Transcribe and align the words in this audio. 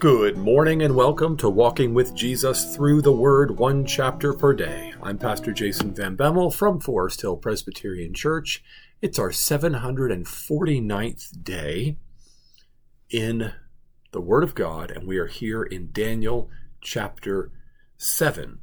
Good 0.00 0.36
morning 0.38 0.80
and 0.80 0.96
welcome 0.96 1.36
to 1.36 1.50
Walking 1.50 1.92
with 1.92 2.14
Jesus 2.14 2.74
Through 2.74 3.02
the 3.02 3.12
Word, 3.12 3.58
one 3.58 3.84
chapter 3.84 4.32
per 4.32 4.54
day. 4.54 4.94
I'm 5.02 5.18
Pastor 5.18 5.52
Jason 5.52 5.92
Van 5.92 6.16
Bemmel 6.16 6.54
from 6.54 6.80
Forest 6.80 7.20
Hill 7.20 7.36
Presbyterian 7.36 8.14
Church. 8.14 8.64
It's 9.02 9.18
our 9.18 9.28
749th 9.28 11.44
day 11.44 11.98
in 13.10 13.52
the 14.12 14.22
Word 14.22 14.42
of 14.42 14.54
God, 14.54 14.90
and 14.90 15.06
we 15.06 15.18
are 15.18 15.26
here 15.26 15.62
in 15.62 15.90
Daniel 15.92 16.48
chapter 16.80 17.52
7. 17.98 18.60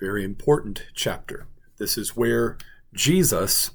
Very 0.00 0.24
important 0.24 0.86
chapter. 0.94 1.46
This 1.76 1.98
is 1.98 2.16
where 2.16 2.56
Jesus 2.94 3.72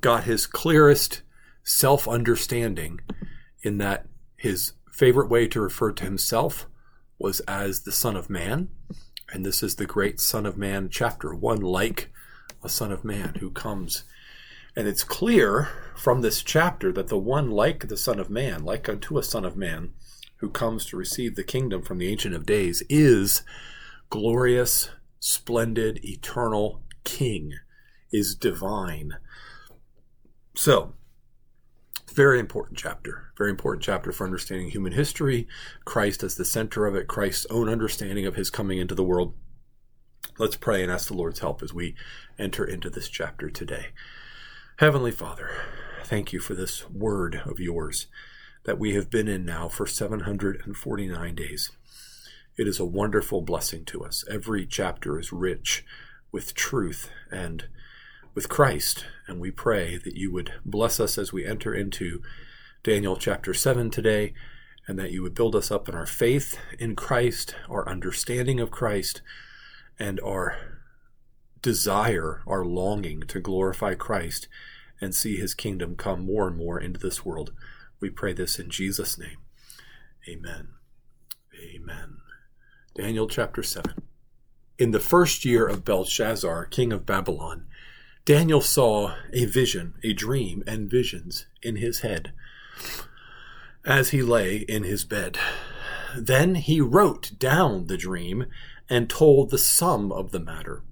got 0.00 0.22
his 0.22 0.46
clearest 0.46 1.22
self 1.64 2.06
understanding 2.06 3.00
in 3.64 3.78
that 3.78 4.06
his 4.36 4.74
favorite 4.90 5.30
way 5.30 5.48
to 5.48 5.60
refer 5.60 5.92
to 5.92 6.04
himself 6.04 6.66
was 7.18 7.40
as 7.40 7.82
the 7.82 7.92
Son 7.92 8.16
of 8.16 8.30
Man. 8.30 8.68
And 9.32 9.44
this 9.44 9.62
is 9.62 9.76
the 9.76 9.86
great 9.86 10.20
Son 10.20 10.46
of 10.46 10.56
Man 10.56 10.88
chapter, 10.90 11.34
one 11.34 11.60
like 11.60 12.10
a 12.62 12.68
Son 12.68 12.90
of 12.90 13.04
Man 13.04 13.36
who 13.40 13.50
comes. 13.50 14.04
And 14.74 14.88
it's 14.88 15.04
clear 15.04 15.68
from 15.94 16.20
this 16.20 16.42
chapter 16.42 16.92
that 16.92 17.08
the 17.08 17.18
one 17.18 17.50
like 17.50 17.88
the 17.88 17.96
Son 17.96 18.18
of 18.18 18.30
Man, 18.30 18.64
like 18.64 18.88
unto 18.88 19.18
a 19.18 19.22
Son 19.22 19.44
of 19.44 19.56
Man, 19.56 19.92
who 20.36 20.48
comes 20.48 20.86
to 20.86 20.96
receive 20.96 21.36
the 21.36 21.44
kingdom 21.44 21.82
from 21.82 21.98
the 21.98 22.08
Ancient 22.08 22.34
of 22.34 22.46
Days, 22.46 22.82
is 22.88 23.42
glorious, 24.08 24.90
splendid, 25.20 26.04
eternal 26.04 26.82
King, 27.04 27.52
is 28.10 28.34
divine. 28.34 29.16
So, 30.56 30.94
very 32.10 32.38
important 32.38 32.78
chapter. 32.78 33.32
Very 33.36 33.50
important 33.50 33.82
chapter 33.82 34.12
for 34.12 34.24
understanding 34.24 34.70
human 34.70 34.92
history. 34.92 35.46
Christ 35.84 36.22
as 36.22 36.36
the 36.36 36.44
center 36.44 36.86
of 36.86 36.94
it, 36.94 37.08
Christ's 37.08 37.46
own 37.50 37.68
understanding 37.68 38.26
of 38.26 38.36
his 38.36 38.50
coming 38.50 38.78
into 38.78 38.94
the 38.94 39.04
world. 39.04 39.34
Let's 40.38 40.56
pray 40.56 40.82
and 40.82 40.90
ask 40.90 41.08
the 41.08 41.14
Lord's 41.14 41.40
help 41.40 41.62
as 41.62 41.74
we 41.74 41.94
enter 42.38 42.64
into 42.64 42.90
this 42.90 43.08
chapter 43.08 43.50
today. 43.50 43.88
Heavenly 44.78 45.10
Father, 45.10 45.50
thank 46.04 46.32
you 46.32 46.40
for 46.40 46.54
this 46.54 46.88
word 46.90 47.42
of 47.44 47.60
yours 47.60 48.06
that 48.64 48.78
we 48.78 48.94
have 48.94 49.10
been 49.10 49.28
in 49.28 49.44
now 49.44 49.68
for 49.68 49.86
749 49.86 51.34
days. 51.34 51.70
It 52.56 52.66
is 52.66 52.80
a 52.80 52.84
wonderful 52.84 53.42
blessing 53.42 53.84
to 53.86 54.04
us. 54.04 54.24
Every 54.30 54.66
chapter 54.66 55.18
is 55.18 55.32
rich 55.32 55.84
with 56.32 56.54
truth 56.54 57.10
and 57.30 57.66
with 58.34 58.48
Christ. 58.48 59.04
And 59.26 59.40
we 59.40 59.50
pray 59.50 59.96
that 59.98 60.16
you 60.16 60.32
would 60.32 60.52
bless 60.64 61.00
us 61.00 61.18
as 61.18 61.32
we 61.32 61.46
enter 61.46 61.74
into 61.74 62.22
Daniel 62.82 63.16
chapter 63.16 63.52
7 63.52 63.90
today, 63.90 64.32
and 64.86 64.98
that 64.98 65.12
you 65.12 65.22
would 65.22 65.34
build 65.34 65.54
us 65.54 65.70
up 65.70 65.88
in 65.88 65.94
our 65.94 66.06
faith 66.06 66.58
in 66.78 66.96
Christ, 66.96 67.54
our 67.68 67.88
understanding 67.88 68.58
of 68.58 68.70
Christ, 68.70 69.22
and 69.98 70.18
our 70.20 70.56
desire, 71.62 72.42
our 72.46 72.64
longing 72.64 73.22
to 73.28 73.40
glorify 73.40 73.94
Christ 73.94 74.48
and 75.00 75.14
see 75.14 75.36
his 75.36 75.54
kingdom 75.54 75.96
come 75.96 76.24
more 76.24 76.48
and 76.48 76.56
more 76.56 76.80
into 76.80 76.98
this 76.98 77.24
world. 77.24 77.52
We 78.00 78.10
pray 78.10 78.32
this 78.32 78.58
in 78.58 78.70
Jesus' 78.70 79.18
name. 79.18 79.38
Amen. 80.28 80.68
Amen. 81.74 82.16
Daniel 82.94 83.28
chapter 83.28 83.62
7. 83.62 83.94
In 84.78 84.90
the 84.90 85.00
first 85.00 85.44
year 85.44 85.66
of 85.66 85.84
Belshazzar, 85.84 86.66
king 86.66 86.92
of 86.92 87.06
Babylon, 87.06 87.66
Daniel 88.24 88.60
saw 88.60 89.14
a 89.32 89.44
vision, 89.46 89.94
a 90.02 90.12
dream, 90.12 90.62
and 90.66 90.90
visions 90.90 91.46
in 91.62 91.76
his 91.76 92.00
head 92.00 92.32
as 93.84 94.10
he 94.10 94.22
lay 94.22 94.56
in 94.56 94.84
his 94.84 95.04
bed. 95.04 95.38
Then 96.16 96.56
he 96.56 96.80
wrote 96.80 97.32
down 97.38 97.86
the 97.86 97.96
dream 97.96 98.46
and 98.88 99.08
told 99.08 99.50
the 99.50 99.58
sum 99.58 100.12
of 100.12 100.32
the 100.32 100.40
matter. 100.40 100.82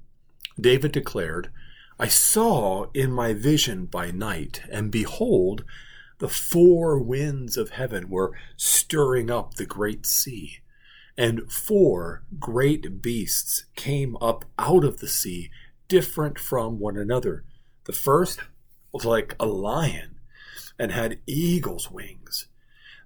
David 0.59 0.93
declared, 0.93 1.51
I 1.99 2.09
saw 2.09 2.87
in 2.95 3.13
my 3.13 3.33
vision 3.33 3.87
by 3.87 4.11
night, 4.11 4.63
and 4.71 4.91
behold, 4.91 5.65
the 6.19 6.29
four 6.29 6.99
winds 6.99 7.57
of 7.57 7.71
heaven 7.71 8.09
were 8.09 8.33
stirring 8.57 9.31
up 9.31 9.55
the 9.55 9.67
great 9.67 10.07
sea, 10.07 10.59
and 11.17 11.51
four 11.51 12.23
great 12.39 13.03
beasts 13.03 13.67
came 13.75 14.17
up 14.21 14.45
out 14.59 14.85
of 14.85 14.99
the 14.99 15.09
sea 15.09 15.51
different 15.89 16.39
from 16.39 16.79
one 16.79 16.97
another. 16.97 17.45
The 17.85 17.93
first 17.93 18.41
was 18.93 19.05
like 19.05 19.35
a 19.41 19.47
lion 19.47 20.21
and 20.79 20.93
had 20.93 21.19
eagle's 21.27 21.91
wings. 21.91 22.47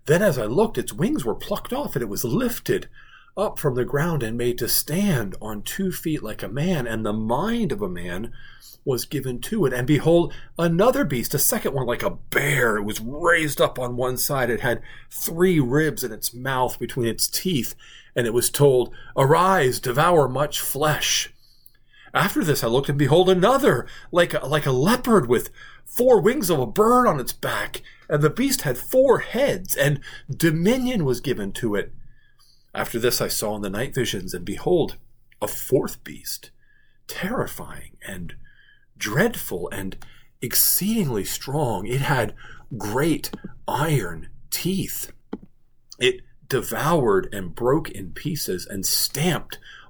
Then, 0.06 0.22
as 0.22 0.36
I 0.36 0.46
looked, 0.46 0.78
its 0.78 0.92
wings 0.92 1.24
were 1.24 1.34
plucked 1.34 1.72
off, 1.72 1.94
and 1.94 2.02
it 2.02 2.08
was 2.08 2.24
lifted 2.24 2.88
up 3.36 3.58
from 3.58 3.76
the 3.76 3.84
ground 3.84 4.22
and 4.22 4.36
made 4.36 4.58
to 4.58 4.68
stand 4.68 5.36
on 5.40 5.62
two 5.62 5.92
feet 5.92 6.22
like 6.22 6.42
a 6.42 6.48
man, 6.48 6.86
and 6.86 7.06
the 7.06 7.12
mind 7.12 7.72
of 7.72 7.80
a 7.80 7.88
man 7.88 8.32
was 8.84 9.04
given 9.04 9.40
to 9.40 9.64
it. 9.64 9.72
And 9.72 9.86
behold, 9.86 10.34
another 10.58 11.04
beast, 11.04 11.34
a 11.34 11.38
second 11.38 11.72
one 11.72 11.86
like 11.86 12.02
a 12.02 12.10
bear. 12.10 12.76
It 12.76 12.82
was 12.82 13.00
raised 13.00 13.60
up 13.60 13.78
on 13.78 13.96
one 13.96 14.16
side. 14.16 14.50
It 14.50 14.60
had 14.60 14.82
three 15.08 15.60
ribs 15.60 16.02
in 16.02 16.10
its 16.10 16.34
mouth 16.34 16.78
between 16.80 17.06
its 17.06 17.28
teeth, 17.28 17.76
and 18.16 18.26
it 18.26 18.34
was 18.34 18.50
told, 18.50 18.92
Arise, 19.16 19.78
devour 19.78 20.28
much 20.28 20.60
flesh. 20.60 21.32
After 22.14 22.44
this 22.44 22.62
I 22.62 22.66
looked, 22.66 22.88
and 22.88 22.98
behold, 22.98 23.30
another, 23.30 23.86
like 24.10 24.34
a, 24.34 24.46
like 24.46 24.66
a 24.66 24.72
leopard 24.72 25.28
with 25.28 25.50
four 25.84 26.20
wings 26.20 26.50
of 26.50 26.58
a 26.58 26.66
bird 26.66 27.06
on 27.06 27.18
its 27.18 27.32
back, 27.32 27.82
and 28.08 28.22
the 28.22 28.30
beast 28.30 28.62
had 28.62 28.76
four 28.76 29.20
heads, 29.20 29.74
and 29.74 30.00
dominion 30.30 31.04
was 31.04 31.20
given 31.20 31.52
to 31.52 31.74
it. 31.74 31.92
After 32.74 32.98
this 32.98 33.20
I 33.20 33.28
saw 33.28 33.56
in 33.56 33.62
the 33.62 33.70
night 33.70 33.94
visions, 33.94 34.34
and 34.34 34.44
behold, 34.44 34.96
a 35.40 35.48
fourth 35.48 36.04
beast, 36.04 36.50
terrifying 37.06 37.96
and 38.06 38.34
dreadful 38.96 39.68
and 39.70 39.96
exceedingly 40.40 41.24
strong. 41.24 41.86
It 41.86 42.00
had 42.02 42.34
great 42.76 43.30
iron 43.66 44.28
teeth. 44.50 45.12
It 45.98 46.20
devoured 46.48 47.28
and 47.32 47.54
broke 47.54 47.90
in 47.90 48.12
pieces 48.12 48.66
and 48.66 48.84
stamped 48.84 49.58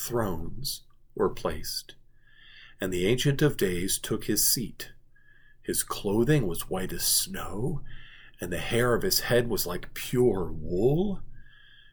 thrones 0.00 0.82
were 1.14 1.28
placed. 1.28 1.94
And 2.80 2.92
the 2.92 3.06
Ancient 3.06 3.42
of 3.42 3.56
Days 3.56 3.98
took 3.98 4.24
his 4.24 4.46
seat. 4.46 4.92
His 5.62 5.82
clothing 5.82 6.46
was 6.46 6.70
white 6.70 6.92
as 6.92 7.04
snow, 7.04 7.82
and 8.40 8.50
the 8.52 8.58
hair 8.58 8.94
of 8.94 9.02
his 9.02 9.20
head 9.20 9.48
was 9.48 9.66
like 9.66 9.94
pure 9.94 10.50
wool. 10.50 11.22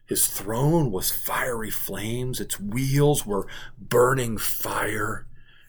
His 0.06 0.26
throne 0.26 0.90
was 0.90 1.10
fiery 1.10 1.70
flames, 1.70 2.40
its 2.40 2.58
wheels 2.58 3.26
were 3.26 3.46
burning 3.78 4.38
fire. 4.38 5.26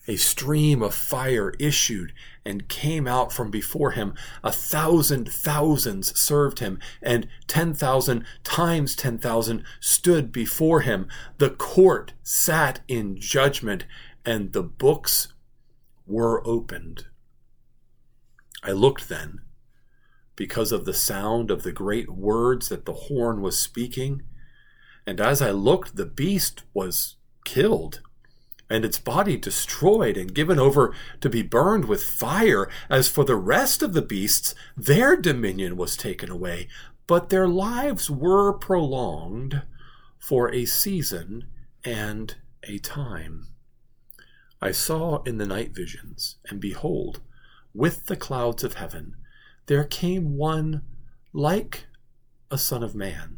A 0.07 0.15
stream 0.15 0.81
of 0.81 0.95
fire 0.95 1.53
issued 1.59 2.13
and 2.45 2.67
came 2.67 3.05
out 3.05 3.31
from 3.31 3.51
before 3.51 3.91
him. 3.91 4.15
A 4.43 4.51
thousand 4.51 5.31
thousands 5.31 6.17
served 6.17 6.59
him, 6.59 6.79
and 7.01 7.27
ten 7.47 7.73
thousand 7.73 8.25
times 8.43 8.95
ten 8.95 9.17
thousand 9.19 9.63
stood 9.79 10.31
before 10.31 10.81
him. 10.81 11.07
The 11.37 11.51
court 11.51 12.13
sat 12.23 12.81
in 12.87 13.19
judgment, 13.19 13.85
and 14.25 14.53
the 14.53 14.63
books 14.63 15.33
were 16.07 16.45
opened. 16.47 17.05
I 18.63 18.71
looked 18.71 19.09
then, 19.09 19.41
because 20.35 20.71
of 20.71 20.85
the 20.85 20.93
sound 20.93 21.51
of 21.51 21.63
the 21.63 21.71
great 21.71 22.09
words 22.09 22.69
that 22.69 22.85
the 22.85 22.93
horn 22.93 23.41
was 23.41 23.59
speaking, 23.59 24.23
and 25.05 25.21
as 25.21 25.41
I 25.41 25.51
looked, 25.51 25.95
the 25.95 26.05
beast 26.05 26.63
was 26.73 27.17
killed 27.45 28.01
and 28.69 28.85
its 28.85 28.99
body 28.99 29.35
destroyed 29.35 30.15
and 30.15 30.33
given 30.33 30.59
over 30.59 30.93
to 31.21 31.29
be 31.29 31.41
burned 31.41 31.85
with 31.85 32.03
fire. 32.03 32.69
As 32.89 33.07
for 33.07 33.23
the 33.23 33.35
rest 33.35 33.81
of 33.81 33.93
the 33.93 34.01
beasts, 34.01 34.53
their 34.77 35.17
dominion 35.17 35.75
was 35.75 35.97
taken 35.97 36.29
away, 36.29 36.67
but 37.07 37.29
their 37.29 37.47
lives 37.47 38.09
were 38.09 38.53
prolonged 38.53 39.63
for 40.19 40.53
a 40.53 40.65
season 40.65 41.47
and 41.83 42.35
a 42.63 42.77
time. 42.77 43.47
I 44.61 44.71
saw 44.71 45.23
in 45.23 45.37
the 45.37 45.47
night 45.47 45.73
visions, 45.73 46.35
and 46.49 46.59
behold, 46.59 47.21
with 47.73 48.07
the 48.07 48.17
clouds 48.17 48.63
of 48.63 48.73
heaven, 48.73 49.15
there 49.67 49.85
came 49.85 50.35
one 50.35 50.83
like 51.31 51.85
a 52.51 52.57
son 52.57 52.83
of 52.83 52.93
man 52.93 53.37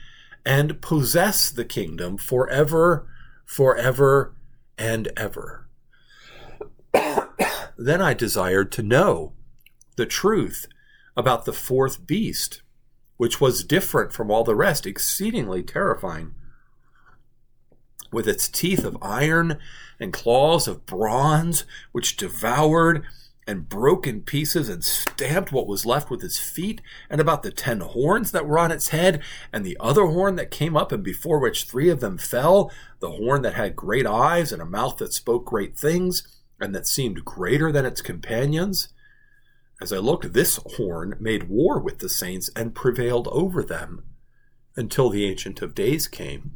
and 0.45 0.81
possess 0.81 1.49
the 1.51 1.65
kingdom 1.65 2.17
forever, 2.17 3.07
forever, 3.45 4.35
and 4.77 5.11
ever. 5.15 5.67
then 7.77 8.01
I 8.01 8.13
desired 8.13 8.71
to 8.73 8.83
know 8.83 9.33
the 9.95 10.05
truth 10.05 10.65
about 11.15 11.45
the 11.45 11.53
fourth 11.53 12.05
beast, 12.07 12.61
which 13.17 13.39
was 13.39 13.63
different 13.63 14.13
from 14.13 14.31
all 14.31 14.43
the 14.43 14.55
rest, 14.55 14.85
exceedingly 14.85 15.63
terrifying 15.63 16.33
with 18.11 18.27
its 18.27 18.49
teeth 18.49 18.83
of 18.83 18.97
iron 19.01 19.57
and 19.99 20.11
claws 20.11 20.67
of 20.67 20.85
bronze, 20.85 21.63
which 21.91 22.17
devoured 22.17 23.03
and 23.51 23.67
broke 23.67 24.07
in 24.07 24.21
pieces 24.21 24.69
and 24.69 24.81
stamped 24.81 25.51
what 25.51 25.67
was 25.67 25.85
left 25.85 26.09
with 26.09 26.23
its 26.23 26.39
feet, 26.39 26.81
and 27.09 27.19
about 27.19 27.43
the 27.43 27.51
ten 27.51 27.81
horns 27.81 28.31
that 28.31 28.47
were 28.47 28.57
on 28.57 28.71
its 28.71 28.87
head, 28.87 29.21
and 29.51 29.65
the 29.65 29.75
other 29.77 30.05
horn 30.05 30.37
that 30.37 30.49
came 30.49 30.77
up, 30.77 30.93
and 30.93 31.03
before 31.03 31.37
which 31.37 31.65
three 31.65 31.89
of 31.89 31.99
them 31.99 32.17
fell, 32.17 32.71
the 33.01 33.11
horn 33.11 33.41
that 33.41 33.55
had 33.55 33.75
great 33.75 34.07
eyes 34.07 34.53
and 34.53 34.61
a 34.61 34.65
mouth 34.65 34.95
that 34.95 35.11
spoke 35.11 35.43
great 35.43 35.77
things, 35.77 36.25
and 36.61 36.73
that 36.73 36.87
seemed 36.87 37.25
greater 37.25 37.73
than 37.73 37.85
its 37.85 38.01
companions. 38.01 38.87
As 39.81 39.91
I 39.91 39.97
looked, 39.97 40.31
this 40.31 40.57
horn 40.77 41.17
made 41.19 41.49
war 41.49 41.77
with 41.77 41.99
the 41.99 42.07
saints 42.07 42.49
and 42.55 42.73
prevailed 42.73 43.27
over 43.33 43.63
them 43.63 44.05
until 44.77 45.09
the 45.09 45.25
Ancient 45.25 45.61
of 45.61 45.75
Days 45.75 46.07
came 46.07 46.53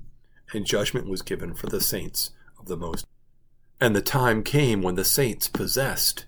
and 0.53 0.65
judgment 0.65 1.09
was 1.09 1.21
given 1.21 1.55
for 1.55 1.67
the 1.67 1.81
saints 1.81 2.31
of 2.57 2.67
the 2.67 2.77
Most. 2.77 3.05
And 3.81 3.93
the 3.93 4.01
time 4.01 4.43
came 4.43 4.81
when 4.81 4.95
the 4.95 5.03
saints 5.03 5.49
possessed 5.49 6.25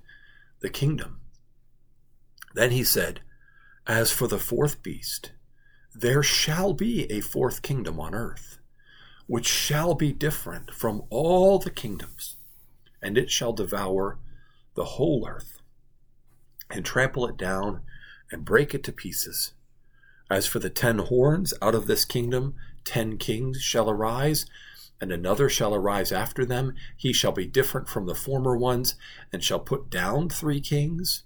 the 0.59 0.69
kingdom. 0.69 1.19
Then 2.53 2.71
he 2.71 2.83
said, 2.83 3.21
As 3.85 4.11
for 4.11 4.27
the 4.27 4.39
fourth 4.39 4.81
beast, 4.81 5.31
there 5.93 6.23
shall 6.23 6.73
be 6.73 7.11
a 7.11 7.21
fourth 7.21 7.61
kingdom 7.61 7.99
on 7.99 8.13
earth, 8.13 8.59
which 9.25 9.47
shall 9.47 9.95
be 9.95 10.11
different 10.11 10.73
from 10.73 11.03
all 11.09 11.59
the 11.59 11.71
kingdoms, 11.71 12.35
and 13.01 13.17
it 13.17 13.31
shall 13.31 13.53
devour 13.53 14.19
the 14.75 14.85
whole 14.85 15.27
earth, 15.27 15.61
and 16.69 16.85
trample 16.85 17.27
it 17.27 17.37
down, 17.37 17.81
and 18.31 18.45
break 18.45 18.73
it 18.73 18.83
to 18.83 18.91
pieces. 18.91 19.53
As 20.29 20.45
for 20.45 20.59
the 20.59 20.69
ten 20.69 20.99
horns, 20.99 21.53
out 21.61 21.75
of 21.75 21.87
this 21.87 22.05
kingdom 22.05 22.55
ten 22.83 23.17
kings 23.17 23.61
shall 23.61 23.89
arise, 23.89 24.45
and 24.99 25.11
another 25.11 25.49
shall 25.49 25.75
arise 25.75 26.11
after 26.11 26.45
them. 26.45 26.73
He 26.95 27.13
shall 27.13 27.31
be 27.31 27.45
different 27.45 27.87
from 27.87 28.05
the 28.05 28.15
former 28.15 28.57
ones, 28.57 28.95
and 29.31 29.43
shall 29.43 29.59
put 29.59 29.89
down 29.89 30.29
three 30.29 30.61
kings. 30.61 31.23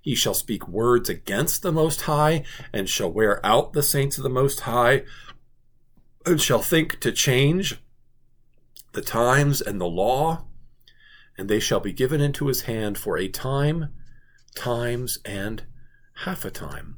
He 0.00 0.14
shall 0.14 0.34
speak 0.34 0.68
words 0.68 1.08
against 1.08 1.62
the 1.62 1.72
Most 1.72 2.02
High, 2.02 2.44
and 2.72 2.88
shall 2.88 3.10
wear 3.10 3.44
out 3.44 3.72
the 3.72 3.82
saints 3.82 4.18
of 4.18 4.24
the 4.24 4.30
Most 4.30 4.60
High, 4.60 5.04
and 6.26 6.40
shall 6.40 6.60
think 6.60 7.00
to 7.00 7.12
change 7.12 7.80
the 8.92 9.02
times 9.02 9.60
and 9.60 9.80
the 9.80 9.86
law, 9.86 10.44
and 11.36 11.48
they 11.48 11.60
shall 11.60 11.80
be 11.80 11.92
given 11.92 12.20
into 12.20 12.46
his 12.48 12.62
hand 12.62 12.98
for 12.98 13.18
a 13.18 13.28
time, 13.28 13.94
times, 14.54 15.18
and 15.24 15.64
half 16.24 16.44
a 16.44 16.50
time. 16.50 16.96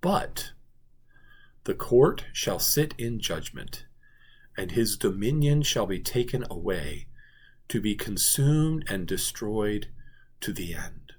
But 0.00 0.52
the 1.64 1.74
court 1.74 2.26
shall 2.32 2.60
sit 2.60 2.94
in 2.96 3.18
judgment, 3.18 3.85
and 4.56 4.72
his 4.72 4.96
dominion 4.96 5.62
shall 5.62 5.86
be 5.86 6.00
taken 6.00 6.44
away, 6.50 7.06
to 7.68 7.80
be 7.80 7.94
consumed 7.94 8.84
and 8.88 9.06
destroyed 9.06 9.88
to 10.40 10.52
the 10.52 10.74
end. 10.74 11.12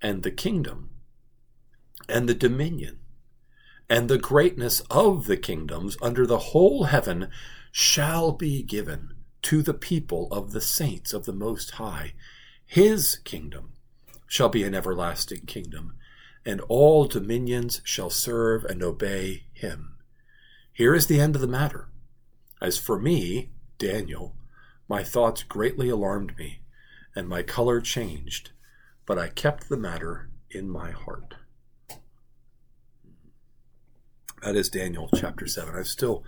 And 0.00 0.22
the 0.22 0.30
kingdom, 0.30 0.90
and 2.08 2.28
the 2.28 2.34
dominion, 2.34 2.98
and 3.88 4.08
the 4.08 4.18
greatness 4.18 4.80
of 4.90 5.26
the 5.26 5.36
kingdoms 5.36 5.96
under 6.02 6.26
the 6.26 6.38
whole 6.38 6.84
heaven 6.84 7.30
shall 7.72 8.32
be 8.32 8.62
given 8.62 9.14
to 9.42 9.62
the 9.62 9.74
people 9.74 10.28
of 10.30 10.52
the 10.52 10.60
saints 10.60 11.12
of 11.12 11.24
the 11.24 11.32
Most 11.32 11.72
High. 11.72 12.12
His 12.66 13.16
kingdom 13.16 13.72
shall 14.26 14.48
be 14.48 14.62
an 14.62 14.74
everlasting 14.74 15.46
kingdom 15.46 15.94
and 16.48 16.62
all 16.62 17.04
dominions 17.04 17.82
shall 17.84 18.08
serve 18.08 18.64
and 18.64 18.82
obey 18.82 19.44
him. 19.52 19.98
Here 20.72 20.94
is 20.94 21.06
the 21.06 21.20
end 21.20 21.34
of 21.34 21.42
the 21.42 21.46
matter. 21.46 21.88
As 22.60 22.78
for 22.78 22.98
me, 22.98 23.50
Daniel, 23.78 24.34
my 24.88 25.04
thoughts 25.04 25.42
greatly 25.42 25.88
alarmed 25.88 26.36
me, 26.38 26.60
and 27.14 27.28
my 27.28 27.42
color 27.42 27.80
changed, 27.80 28.50
but 29.06 29.18
I 29.18 29.28
kept 29.28 29.68
the 29.68 29.76
matter 29.76 30.30
in 30.50 30.68
my 30.68 30.90
heart. 30.90 31.34
That 34.42 34.56
is 34.56 34.68
Daniel 34.68 35.08
chapter 35.14 35.46
7. 35.46 35.74
I'm 35.74 35.84
still 35.84 36.24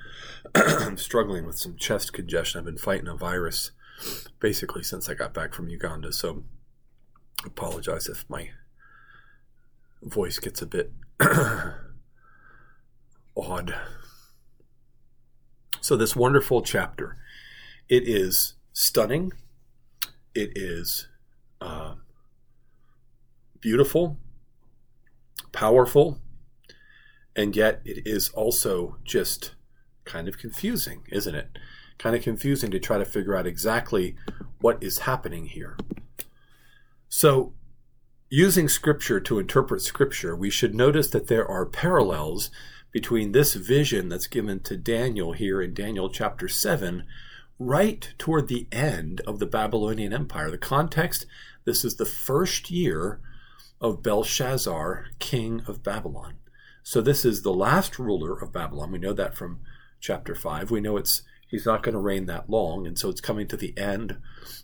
struggling 0.97 1.47
with 1.47 1.59
some 1.59 1.77
chest 1.77 2.13
congestion. 2.13 2.59
I've 2.59 2.65
been 2.65 2.77
fighting 2.77 3.07
a 3.09 3.15
virus 3.15 3.71
basically 4.41 4.83
since 4.83 5.09
I 5.09 5.15
got 5.15 5.33
back 5.33 5.55
from 5.55 5.69
Uganda, 5.69 6.13
so 6.13 6.43
apologize 7.45 8.09
if 8.09 8.29
my 8.29 8.51
voice 10.03 10.39
gets 10.39 10.61
a 10.61 10.67
bit 10.67 10.93
odd. 13.37 13.75
So, 15.91 15.97
this 15.97 16.15
wonderful 16.15 16.63
chapter, 16.63 17.17
it 17.89 18.07
is 18.07 18.55
stunning, 18.73 19.33
it 20.37 20.53
is 20.55 21.09
uh, 21.61 21.95
beautiful, 23.61 24.17
powerful, 25.51 26.21
and 27.35 27.57
yet 27.57 27.81
it 27.85 28.07
is 28.07 28.29
also 28.29 28.99
just 29.03 29.57
kind 30.05 30.29
of 30.29 30.39
confusing, 30.39 31.03
isn't 31.11 31.35
it? 31.35 31.59
Kind 31.99 32.15
of 32.15 32.23
confusing 32.23 32.71
to 32.71 32.79
try 32.79 32.97
to 32.97 33.05
figure 33.05 33.35
out 33.35 33.49
exactly 33.49 34.15
what 34.61 34.81
is 34.81 34.99
happening 34.99 35.47
here. 35.47 35.77
So, 37.09 37.55
Using 38.33 38.69
Scripture 38.69 39.19
to 39.19 39.41
interpret 39.41 39.83
Scripture, 39.83 40.37
we 40.37 40.51
should 40.51 40.73
notice 40.73 41.11
that 41.11 41.27
there 41.27 41.45
are 41.51 41.67
parallels 41.67 42.49
between 42.93 43.33
this 43.33 43.55
vision 43.55 44.09
that's 44.09 44.27
given 44.27 44.61
to 44.61 44.77
Daniel 44.77 45.33
here 45.33 45.63
in 45.63 45.75
Daniel 45.75 46.09
chapter 46.11 46.49
7, 46.49 47.05
right 47.59 48.13
toward 48.19 48.49
the 48.49 48.67
end 48.73 49.21
of 49.27 49.39
the 49.39 49.47
Babylonian 49.47 50.13
Empire. 50.13 50.51
The 50.51 50.59
context 50.59 51.27
this 51.65 51.85
is 51.85 51.97
the 51.97 52.07
first 52.07 52.71
year 52.71 53.21
of 53.81 54.03
Belshazzar, 54.03 55.07
king 55.19 55.63
of 55.67 55.83
Babylon. 55.83 56.35
So 56.83 57.01
this 57.01 57.25
is 57.25 57.43
the 57.43 57.53
last 57.53 57.99
ruler 57.99 58.37
of 58.37 58.53
Babylon. 58.53 58.91
We 58.91 58.99
know 58.99 59.13
that 59.13 59.37
from 59.37 59.61
chapter 60.01 60.35
5. 60.35 60.71
We 60.71 60.81
know 60.81 60.97
it's 60.97 61.23
he's 61.49 61.67
not 61.67 61.83
going 61.83 61.93
to 61.95 62.01
reign 62.01 62.27
that 62.27 62.49
long. 62.49 62.87
And 62.87 62.99
so 62.99 63.09
it's 63.09 63.21
coming 63.21 63.47
to 63.49 63.57
the 63.57 63.77
end 63.77 64.19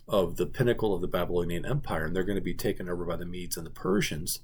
of 0.09 0.37
the 0.37 0.47
pinnacle 0.47 0.95
of 0.95 1.01
the 1.01 1.09
Babylonian 1.09 1.67
Empire, 1.67 2.07
and 2.07 2.17
they're 2.17 2.25
going 2.25 2.37
to 2.39 2.43
be 2.43 2.55
taken 2.55 2.89
over 2.89 3.05
by 3.05 3.17
the 3.17 3.27
Medes 3.27 3.57
and 3.57 3.67
the 3.67 3.71
Persians. 3.71 4.41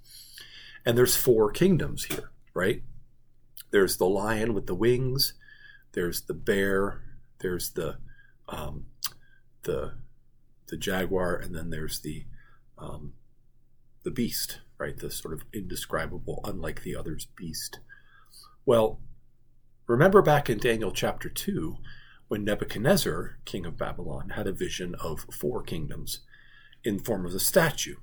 And 0.84 0.98
there's 0.98 1.16
four 1.16 1.50
kingdoms 1.50 2.04
here, 2.04 2.30
right? 2.52 2.82
There's 3.73 3.97
the 3.97 4.09
lion 4.09 4.55
with 4.55 4.67
the 4.67 4.75
wings, 4.75 5.35
there's 5.93 6.23
the 6.23 6.35
bear, 6.35 7.02
there's 7.41 7.71
the 7.71 7.99
um, 8.49 8.87
the 9.64 9.95
the 10.69 10.76
jaguar, 10.76 11.35
and 11.35 11.55
then 11.55 11.71
there's 11.71 12.00
the 12.00 12.26
um, 12.79 13.14
the 14.05 14.11
beast, 14.12 14.61
right? 14.79 14.97
The 14.97 15.11
sort 15.11 15.35
of 15.35 15.45
indescribable, 15.52 16.41
unlike 16.45 16.83
the 16.83 16.95
others, 16.95 17.26
beast. 17.37 17.81
Well, 18.64 19.00
Remember 19.93 20.23
back 20.23 20.49
in 20.49 20.59
Daniel 20.59 20.93
chapter 20.93 21.29
2 21.29 21.76
when 22.29 22.45
Nebuchadnezzar, 22.45 23.38
king 23.45 23.67
of 23.67 23.76
Babylon, 23.76 24.31
had 24.31 24.47
a 24.47 24.52
vision 24.52 24.95
of 24.95 25.26
four 25.31 25.62
kingdoms 25.62 26.21
in 26.85 26.99
form 27.00 27.26
of 27.26 27.35
a 27.35 27.41
statue 27.41 27.97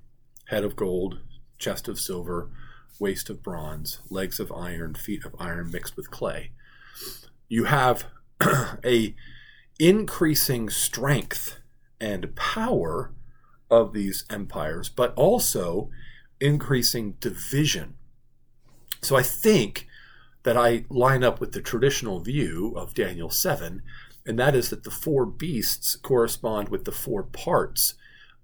head 0.48 0.64
of 0.64 0.76
gold, 0.76 1.20
chest 1.58 1.88
of 1.88 2.00
silver, 2.00 2.52
waist 3.00 3.30
of 3.30 3.44
bronze, 3.44 4.00
legs 4.10 4.40
of 4.40 4.52
iron, 4.52 4.94
feet 4.94 5.26
of 5.26 5.36
iron 5.40 5.72
mixed 5.72 5.96
with 5.96 6.12
clay. 6.12 6.52
You 7.48 7.66
have 7.66 8.06
a 8.86 9.16
increasing 9.80 10.70
strength 10.70 11.60
and 12.00 12.36
power 12.36 13.12
of 13.72 13.94
these 13.94 14.26
empires, 14.30 14.90
but 14.90 15.14
also 15.16 15.90
increasing 16.40 17.16
division. 17.20 17.96
So 19.02 19.16
I 19.16 19.24
think 19.24 19.88
that 20.44 20.58
I 20.58 20.86
line 20.90 21.24
up 21.24 21.40
with 21.40 21.52
the 21.52 21.62
traditional 21.62 22.20
view 22.20 22.74
of 22.76 22.94
Daniel 22.94 23.30
7, 23.30 23.82
and 24.26 24.40
that 24.40 24.56
is 24.56 24.70
that 24.70 24.84
the 24.84 24.92
four 24.92 25.26
beasts 25.26 25.96
correspond 25.96 26.70
with 26.70 26.86
the 26.86 26.92
four 26.92 27.24
parts 27.24 27.96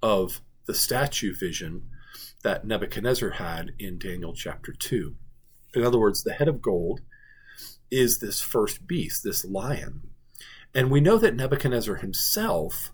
of 0.01 0.41
the 0.65 0.73
statue 0.73 1.33
vision 1.33 1.83
that 2.45 2.63
Nebuchadnezzar 2.63 3.31
had 3.31 3.71
in 3.79 3.97
Daniel 3.97 4.31
chapter 4.31 4.71
2. 4.71 5.15
In 5.73 5.83
other 5.83 5.97
words, 5.97 6.23
the 6.23 6.33
head 6.33 6.47
of 6.47 6.61
gold 6.61 7.01
is 7.89 8.19
this 8.19 8.39
first 8.39 8.85
beast, 8.85 9.23
this 9.23 9.43
lion. 9.43 10.01
And 10.71 10.91
we 10.91 11.01
know 11.01 11.17
that 11.17 11.35
Nebuchadnezzar 11.35 11.95
himself 11.95 12.91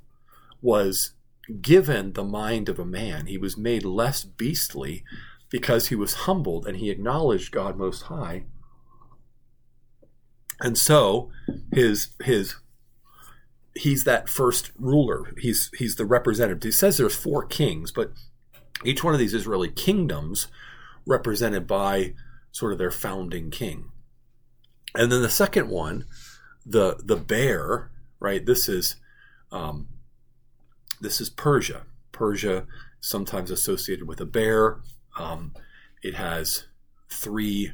was 0.62 1.16
given 1.62 2.14
the 2.14 2.24
mind 2.24 2.70
of 2.70 2.80
a 2.80 2.86
man. 2.86 3.26
He 3.26 3.38
was 3.38 3.58
made 3.58 3.84
less 3.84 4.24
beastly 4.24 5.04
because 5.50 5.90
he 5.90 5.96
was 5.96 6.14
humbled 6.14 6.66
and 6.66 6.78
he 6.78 6.90
acknowledged 6.90 7.52
God 7.52 7.76
Most 7.76 8.04
High. 8.04 8.46
And 10.62 10.78
so 10.78 11.30
his 11.74 12.12
his 12.24 12.56
he's 13.76 14.06
that 14.06 14.30
first 14.30 14.72
ruler. 14.80 15.34
He's 15.40 15.70
he's 15.78 15.98
the 15.98 16.06
representative. 16.06 16.64
He 16.64 16.72
says 16.72 16.96
there's 16.96 17.16
four 17.16 17.46
kings, 17.46 17.92
but 17.92 18.14
each 18.84 19.04
one 19.04 19.14
of 19.14 19.20
these 19.20 19.34
Israeli 19.34 19.70
kingdoms 19.70 20.48
represented 21.06 21.68
by 21.68 22.14
sort 22.52 22.72
of 22.72 22.78
their 22.78 22.92
founding 22.92 23.50
king. 23.50 23.92
And 24.96 25.12
then 25.12 25.22
the 25.22 25.30
second 25.30 25.70
one, 25.70 26.06
the 26.66 26.98
the 27.04 27.16
bear, 27.16 27.92
right? 28.20 28.46
This 28.46 28.68
is 28.68 28.98
um, 29.52 29.88
this 31.00 31.22
is 31.22 31.30
Persia. 31.30 31.84
Persia, 32.12 32.68
sometimes 33.00 33.52
associated 33.52 34.08
with 34.08 34.22
a 34.22 34.26
bear. 34.26 34.80
Um, 35.18 35.54
it 36.04 36.16
has 36.16 36.66
three 37.10 37.74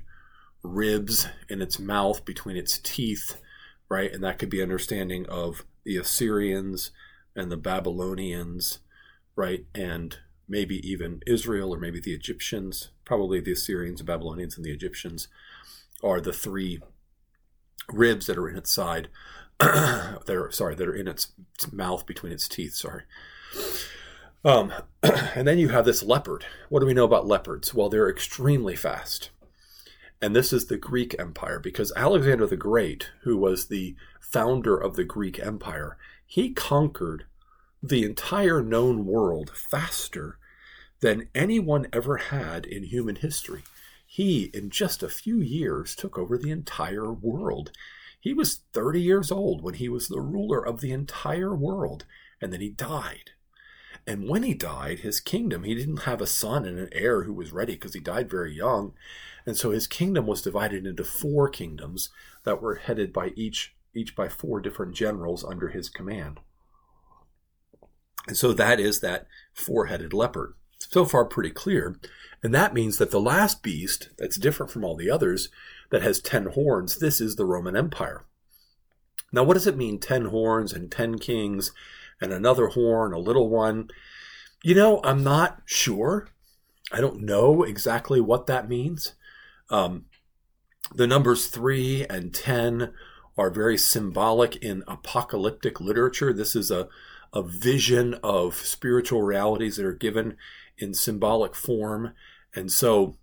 ribs 0.64 1.28
in 1.50 1.62
its 1.62 1.80
mouth 1.80 2.26
between 2.26 2.56
its 2.56 2.78
teeth, 2.78 3.40
right? 3.90 4.12
And 4.12 4.24
that 4.24 4.40
could 4.40 4.50
be 4.50 4.62
understanding 4.62 5.26
of 5.28 5.66
the 5.84 5.98
Assyrians 5.98 6.92
and 7.36 7.52
the 7.52 7.58
Babylonians, 7.58 8.80
right? 9.36 9.66
And 9.74 10.18
maybe 10.48 10.75
even 10.89 11.22
Israel 11.27 11.74
or 11.74 11.80
maybe 11.80 12.00
the 12.00 12.13
Egyptians, 12.13 12.92
probably 13.06 13.39
the 13.39 13.51
Assyrians, 13.51 14.00
the 14.00 14.06
Babylonians, 14.06 14.56
and 14.56 14.66
the 14.66 14.72
Egyptians 14.72 15.27
are 16.04 16.22
the 16.22 16.34
three 16.34 16.80
ribs 17.92 18.27
that 18.27 18.38
are 18.38 18.50
in 18.50 18.58
its 18.58 18.72
side 18.72 19.10
that 19.60 20.30
are 20.30 20.51
sorry 20.51 20.75
that 20.75 20.88
are 20.88 20.96
in 20.96 21.08
its 21.08 21.34
mouth 21.72 22.06
between 22.06 22.32
its 22.32 22.48
teeth. 22.48 22.75
Sorry. 22.75 23.04
Um, 24.46 24.72
and 25.04 25.48
then 25.48 25.58
you 25.58 25.70
have 25.70 25.86
this 25.86 26.04
leopard. 26.04 26.46
What 26.70 26.80
do 26.80 26.86
we 26.86 26.94
know 26.94 27.06
about 27.06 27.27
leopards? 27.27 27.74
Well, 27.74 27.89
they're 27.89 28.10
extremely 28.10 28.75
fast. 28.75 29.32
And 30.22 30.36
this 30.36 30.51
is 30.51 30.66
the 30.66 30.77
Greek 30.77 31.16
Empire 31.20 31.60
because 31.60 31.94
Alexander 31.96 32.48
the 32.48 32.58
Great, 32.58 33.12
who 33.22 33.38
was 33.38 33.68
the 33.68 33.96
founder 34.20 34.75
of 34.75 34.96
the 34.96 35.04
Greek 35.04 35.39
Empire, 35.39 35.98
he 36.25 36.54
conquered 36.54 37.25
the 37.82 38.04
entire 38.04 38.62
known 38.62 39.06
world 39.06 39.51
faster 39.56 40.37
than 41.00 41.30
anyone 41.36 41.88
ever 41.94 42.18
had 42.18 42.66
in 42.66 42.84
human 42.84 43.18
history. 43.18 43.63
He, 44.06 44.46
in 44.54 44.70
just 44.70 45.04
a 45.04 45.10
few 45.10 45.39
years, 45.42 45.96
took 45.96 46.18
over 46.18 46.38
the 46.38 46.51
entire 46.51 47.12
world. 47.12 47.72
He 48.20 48.34
was 48.34 48.62
30 48.74 49.01
years 49.01 49.32
old 49.32 49.62
when 49.62 49.75
he 49.75 49.89
was 49.89 50.08
the 50.08 50.22
ruler 50.22 50.66
of 50.66 50.82
the 50.82 50.92
entire 50.92 51.56
world, 51.56 52.06
and 52.42 52.51
then 52.51 52.62
he 52.62 52.70
died. 52.70 53.32
And 54.08 54.30
when 54.30 54.44
he 54.44 54.54
died, 54.54 55.00
his 55.00 55.20
kingdom, 55.20 55.63
he 55.63 55.75
didn't 55.75 56.04
have 56.04 56.22
a 56.22 56.27
son 56.27 56.66
and 56.66 56.80
an 56.80 56.89
heir 56.94 57.24
who 57.24 57.34
was 57.34 57.51
ready 57.51 57.74
because 57.74 57.94
he 57.94 58.00
died 58.00 58.30
very 58.30 58.54
young. 58.54 58.94
And 59.46 59.58
so 59.58 59.72
his 59.72 59.86
kingdom 59.86 60.25
was 60.25 60.42
divided 60.42 60.86
into 60.86 61.04
four 61.04 61.50
kingdoms 61.50 62.10
that 62.44 62.62
were 62.62 62.75
headed 62.75 63.12
by 63.12 63.34
each 63.36 63.75
each 63.94 64.16
by 64.16 64.30
four 64.30 64.60
different 64.62 64.94
generals 64.94 65.44
under 65.44 65.70
his 65.70 65.89
command. 65.89 66.39
And 68.27 68.38
so 68.38 68.54
that 68.54 68.80
is 68.80 69.00
that 69.00 69.27
four-headed 69.54 70.13
leopard. 70.13 70.54
So 70.89 71.06
far 71.06 71.25
pretty 71.25 71.51
clear. 71.51 72.00
And 72.44 72.53
that 72.53 72.74
means 72.74 72.98
that 72.98 73.12
the 73.12 73.20
last 73.20 73.63
beast 73.63 74.10
that's 74.17 74.38
different 74.38 74.72
from 74.72 74.84
all 74.84 74.96
the 74.96 75.10
others 75.10 75.50
that 75.89 76.01
has 76.01 76.20
10 76.20 76.48
horns, 76.48 77.00
this 77.00 77.20
is 77.20 77.36
the 77.36 77.46
Roman 77.46 77.75
Empire. 77.75 78.25
Now, 79.32 79.44
what 79.44 79.56
does 79.56 79.67
it 79.67 79.77
mean 79.77 80.00
10 80.00 80.25
horns 80.25 80.72
and 80.72 80.91
10 80.91 81.20
kings 81.20 81.72
and 82.22 82.32
another 82.32 82.67
horn, 82.67 83.13
a 83.13 83.20
little 83.20 83.50
one? 83.50 83.89
You 84.63 84.75
know, 84.75 85.01
I'm 85.03 85.24
not 85.24 85.62
sure. 85.65 86.29
I 86.91 87.01
don't 87.01 87.22
know 87.22 87.63
exactly 87.63 88.22
what 88.22 88.48
that 88.48 88.70
means. 88.70 89.13
Um, 89.70 90.06
the 90.96 91.08
numbers 91.08 91.48
3 91.48 92.06
and 92.10 92.34
10 92.34 92.94
are 93.38 93.50
very 93.50 93.77
symbolic 93.77 94.56
in 94.58 94.84
apocalyptic 94.88 95.82
literature. 95.82 96.32
This 96.32 96.56
is 96.56 96.72
a, 96.72 96.88
a 97.34 97.44
vision 97.44 98.15
of 98.24 98.56
spiritual 98.56 99.22
realities 99.22 99.75
that 99.75 99.86
are 99.86 99.94
given 99.94 100.38
in 100.77 100.93
symbolic 100.93 101.55
form. 101.55 102.13
And 102.55 102.72
so 102.72 103.17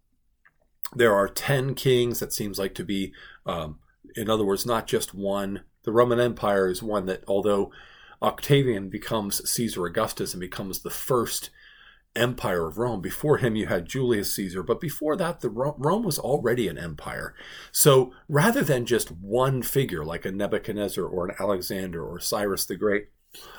there 0.95 1.15
are 1.15 1.29
10 1.29 1.75
kings 1.75 2.21
that 2.21 2.33
seems 2.33 2.59
like 2.59 2.75
to 2.75 2.85
be, 2.85 3.13
um, 3.47 3.79
in 4.17 4.29
other 4.29 4.45
words, 4.45 4.67
not 4.67 4.87
just 4.87 5.15
one. 5.15 5.63
The 5.83 5.93
Roman 5.93 6.21
Empire 6.21 6.69
is 6.69 6.83
one 6.83 7.07
that, 7.07 7.25
although 7.27 7.71
Octavian 8.23 8.89
becomes 8.89 9.49
Caesar 9.49 9.87
Augustus 9.87 10.33
and 10.33 10.41
becomes 10.41 10.81
the 10.81 10.91
first 10.91 11.51
empire 12.17 12.67
of 12.67 12.79
Rome. 12.79 13.01
Before 13.01 13.39
him, 13.39 13.57
you 13.57 13.67
had 13.67 13.87
Julius 13.89 14.33
Caesar, 14.35 14.63
but 14.63 14.81
before 14.81 15.17
that, 15.17 15.41
the 15.41 15.51
Rome 15.51 16.05
was 16.05 16.19
already 16.19 16.69
an 16.69 16.79
empire. 16.79 17.35
So 17.73 18.13
rather 18.29 18.63
than 18.63 18.87
just 18.87 19.11
one 19.11 19.63
figure 19.63 20.05
like 20.05 20.25
a 20.25 20.33
Nebuchadnezzar 20.33 21.05
or 21.05 21.29
an 21.29 21.37
Alexander 21.39 22.05
or 22.05 22.21
Cyrus 22.21 22.67
the 22.67 22.77
Great, 22.77 23.09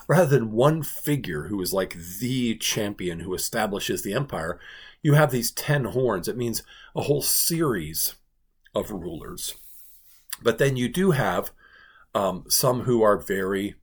rather 0.08 0.26
than 0.26 0.52
one 0.52 0.84
figure 0.84 1.48
who 1.48 1.62
is 1.62 1.74
like 1.74 1.96
the 2.20 2.56
champion 2.56 3.22
who 3.22 3.34
establishes 3.34 4.02
the 4.02 4.14
empire, 4.14 4.60
you 5.02 5.14
have 5.14 5.32
these 5.32 5.52
10 5.52 5.86
horns. 5.86 6.28
It 6.28 6.38
means 6.38 6.64
a 6.96 7.02
whole 7.02 7.22
series 7.22 8.16
of 8.74 8.92
rulers. 8.92 9.56
But 10.42 10.58
then 10.58 10.78
you 10.78 10.90
do 10.90 11.12
have 11.12 11.52
um, 12.14 12.46
some 12.48 12.82
who 12.82 13.02
are 13.04 13.18
very 13.18 13.76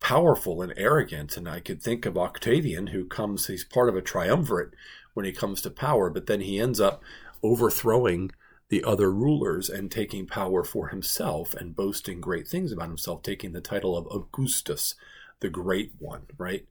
powerful 0.00 0.62
and 0.62 0.72
arrogant. 0.76 1.36
And 1.36 1.48
I 1.48 1.60
could 1.60 1.82
think 1.82 2.06
of 2.06 2.18
Octavian, 2.18 2.88
who 2.88 3.04
comes, 3.04 3.46
he's 3.46 3.64
part 3.64 3.88
of 3.88 3.96
a 3.96 4.02
triumvirate 4.02 4.72
when 5.14 5.26
he 5.26 5.32
comes 5.32 5.60
to 5.62 5.70
power, 5.70 6.10
but 6.10 6.26
then 6.26 6.40
he 6.40 6.58
ends 6.58 6.80
up 6.80 7.02
overthrowing 7.42 8.30
the 8.68 8.84
other 8.84 9.10
rulers 9.10 9.68
and 9.68 9.90
taking 9.90 10.26
power 10.26 10.62
for 10.62 10.88
himself 10.88 11.54
and 11.54 11.74
boasting 11.74 12.20
great 12.20 12.46
things 12.46 12.70
about 12.70 12.88
himself, 12.88 13.22
taking 13.22 13.52
the 13.52 13.60
title 13.60 13.96
of 13.96 14.06
Augustus, 14.06 14.94
the 15.40 15.48
Great 15.48 15.92
One, 15.98 16.22
right? 16.38 16.66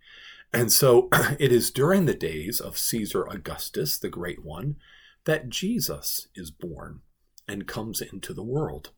And 0.53 0.71
so 0.71 1.09
it 1.39 1.51
is 1.51 1.71
during 1.71 2.05
the 2.05 2.13
days 2.13 2.59
of 2.59 2.77
Caesar 2.77 3.25
Augustus, 3.27 3.97
the 3.97 4.09
Great 4.09 4.43
One, 4.43 4.77
that 5.25 5.49
Jesus 5.49 6.27
is 6.35 6.51
born 6.51 7.01
and 7.47 7.67
comes 7.67 8.01
into 8.01 8.33
the 8.33 8.43
world. 8.43 8.91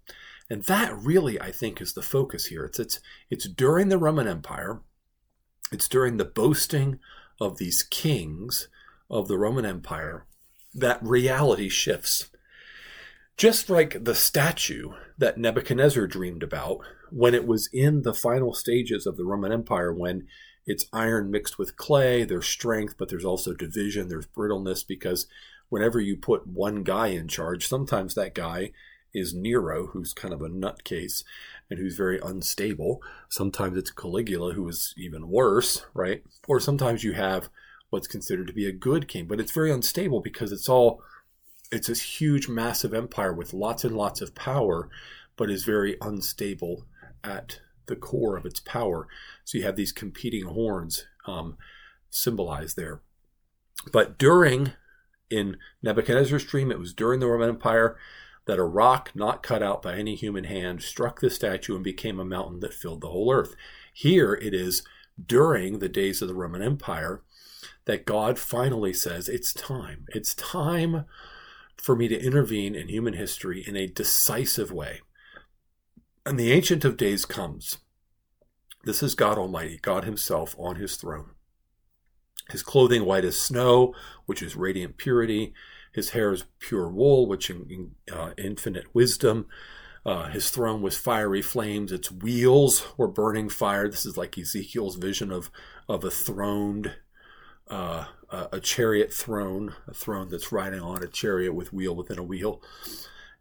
And 0.50 0.64
that 0.64 0.96
really, 0.98 1.40
I 1.40 1.52
think, 1.52 1.80
is 1.80 1.94
the 1.94 2.02
focus 2.02 2.48
here. 2.48 2.66
It's, 2.66 2.80
it's, 2.80 3.00
it's 3.30 3.48
during 3.48 3.90
the 3.90 3.98
Roman 3.98 4.28
Empire, 4.28 4.82
it's 5.72 5.88
during 5.88 6.18
the 6.18 6.26
boasting 6.26 7.00
of 7.40 7.58
these 7.58 7.84
kings 7.84 8.68
of 9.10 9.28
the 9.28 9.38
Roman 9.38 9.66
Empire 9.66 10.26
that 10.74 11.02
reality 11.02 11.70
shifts. 11.70 12.30
Just 13.42 13.72
like 13.72 14.04
the 14.04 14.14
statue 14.14 14.92
that 15.18 15.40
Nebuchadnezzar 15.40 16.06
dreamed 16.06 16.44
about 16.44 16.82
when 17.10 17.34
it 17.34 17.48
was 17.48 17.70
in 17.74 18.04
the 18.04 18.14
final 18.14 18.54
stages 18.54 19.08
of 19.08 19.18
the 19.18 19.26
Roman 19.26 19.52
Empire, 19.52 19.92
when 19.92 20.28
it's 20.68 20.86
iron 20.94 21.32
mixed 21.32 21.58
with 21.58 21.76
clay, 21.76 22.24
there's 22.24 22.46
strength, 22.46 23.00
but 23.00 23.10
there's 23.10 23.26
also 23.26 23.56
division, 23.56 24.10
there's 24.10 24.28
brittleness, 24.28 24.84
because 24.84 25.26
whenever 25.70 26.00
you 26.00 26.18
put 26.18 26.46
one 26.46 26.84
guy 26.84 27.08
in 27.08 27.28
charge, 27.28 27.68
sometimes 27.68 28.14
that 28.14 28.36
guy 28.36 28.74
is 29.12 29.34
Nero, 29.34 29.88
who's 29.88 30.14
kind 30.14 30.36
of 30.36 30.44
a 30.44 30.48
nutcase 30.48 31.24
and 31.68 31.80
who's 31.80 31.98
very 31.98 32.20
unstable. 32.20 33.02
Sometimes 33.28 33.76
it's 33.76 33.90
Caligula, 33.90 34.54
who 34.54 34.70
is 34.70 34.94
even 34.98 35.30
worse, 35.30 35.84
right? 35.96 36.22
Or 36.48 36.60
sometimes 36.60 37.04
you 37.04 37.14
have 37.14 37.50
what's 37.90 38.08
considered 38.08 38.46
to 38.46 38.54
be 38.54 38.68
a 38.68 38.72
good 38.72 39.08
king, 39.08 39.26
but 39.26 39.40
it's 39.40 39.52
very 39.52 39.72
unstable 39.72 40.22
because 40.22 40.52
it's 40.52 40.70
all 40.70 41.02
it's 41.72 41.88
this 41.88 42.20
huge, 42.20 42.50
massive 42.50 42.94
empire 42.94 43.34
with 43.34 43.54
lots 43.54 43.84
and 43.84 43.96
lots 43.96 44.22
of 44.22 44.36
power, 44.36 44.90
but 45.38 45.50
is 45.50 45.64
very 45.64 45.98
unstable 46.02 46.86
at 47.24 47.62
the 47.86 47.96
core 47.96 48.38
of 48.38 48.46
its 48.46 48.60
power. 48.60 49.08
So 49.46 49.58
you 49.58 49.64
have 49.64 49.76
these 49.78 49.92
competing 49.92 50.46
horns 50.46 51.06
um, 51.26 51.58
symbolized 52.10 52.76
there. 52.76 53.02
But 53.92 54.18
during, 54.18 54.74
in 55.30 55.58
Nebuchadnezzar's 55.82 56.46
dream, 56.46 56.72
it 56.72 56.80
was 56.80 56.94
during 56.94 57.20
the 57.20 57.28
Roman 57.28 57.50
Empire 57.50 57.98
that 58.46 58.60
a 58.60 58.64
rock 58.64 59.12
not 59.16 59.44
cut 59.44 59.64
out 59.64 59.82
by 59.82 59.96
any 59.96 60.16
human 60.16 60.44
hand 60.44 60.82
struck 60.82 61.22
the 61.22 61.30
statue 61.30 61.76
and 61.76 61.84
became 61.84 62.20
a 62.20 62.26
mountain 62.26 62.60
that 62.60 62.74
filled 62.74 63.02
the 63.02 63.10
whole 63.10 63.32
earth. 63.32 63.56
Here 63.94 64.34
it 64.34 64.54
is 64.54 64.84
during 65.24 65.80
the 65.80 65.90
days 65.90 66.22
of 66.22 66.28
the 66.28 66.36
Roman 66.36 66.62
Empire 66.62 67.22
that 67.86 68.06
God 68.06 68.38
finally 68.38 68.94
says, 68.94 69.30
It's 69.30 69.54
time. 69.54 70.06
It's 70.10 70.34
time 70.34 71.06
for 71.82 71.96
me 71.96 72.08
to 72.08 72.24
intervene 72.24 72.76
in 72.76 72.88
human 72.88 73.14
history 73.14 73.64
in 73.68 73.76
a 73.76 73.88
decisive 73.88 74.72
way. 74.72 75.02
And 76.26 76.40
the 76.40 76.52
Ancient 76.52 76.86
of 76.86 76.98
Days 76.98 77.26
comes. 77.26 77.80
This 78.84 79.02
is 79.02 79.16
God 79.16 79.38
Almighty, 79.38 79.80
God 79.82 80.04
Himself 80.04 80.56
on 80.60 80.76
His 80.76 80.96
throne. 80.96 81.32
His 82.52 82.64
clothing 82.64 83.06
white 83.06 83.26
as 83.26 83.38
snow, 83.38 83.96
which 84.26 84.42
is 84.44 84.56
radiant 84.56 84.98
purity. 84.98 85.54
His 85.92 86.12
hair 86.12 86.32
is 86.32 86.46
pure 86.60 86.90
wool, 86.90 87.28
which 87.28 87.50
in, 87.50 87.92
uh, 88.12 88.32
infinite 88.38 88.94
wisdom. 88.94 89.48
Uh, 90.06 90.30
his 90.30 90.50
throne 90.50 90.82
was 90.82 90.98
fiery 90.98 91.42
flames. 91.42 91.92
Its 91.92 92.12
wheels 92.12 92.86
were 92.98 93.08
burning 93.08 93.50
fire. 93.50 93.88
This 93.88 94.06
is 94.06 94.18
like 94.18 94.38
Ezekiel's 94.38 94.96
vision 94.96 95.32
of 95.32 95.52
of 95.88 96.04
a 96.04 96.12
throned, 96.12 96.96
uh, 97.68 98.06
a 98.32 98.60
chariot 98.60 99.14
throne, 99.14 99.74
a 99.88 99.94
throne 99.94 100.30
that's 100.30 100.52
riding 100.52 100.80
on 100.80 101.04
a 101.04 101.08
chariot 101.08 101.54
with 101.54 101.74
wheel 101.74 101.96
within 101.96 102.18
a 102.18 102.24
wheel. 102.24 102.62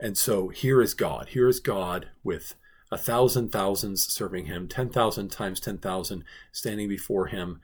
And 0.00 0.18
so 0.18 0.49
here 0.49 0.82
is 0.82 0.94
God. 0.94 1.28
Here 1.28 1.49
is 1.49 1.61
God 1.61 2.09
with 2.25 2.54
a 2.90 2.99
thousand 2.99 3.52
thousands 3.52 4.04
serving 4.04 4.47
him, 4.47 4.66
10,000 4.66 5.30
times 5.30 5.61
10,000 5.61 6.25
standing 6.50 6.88
before 6.88 7.26
him. 7.26 7.61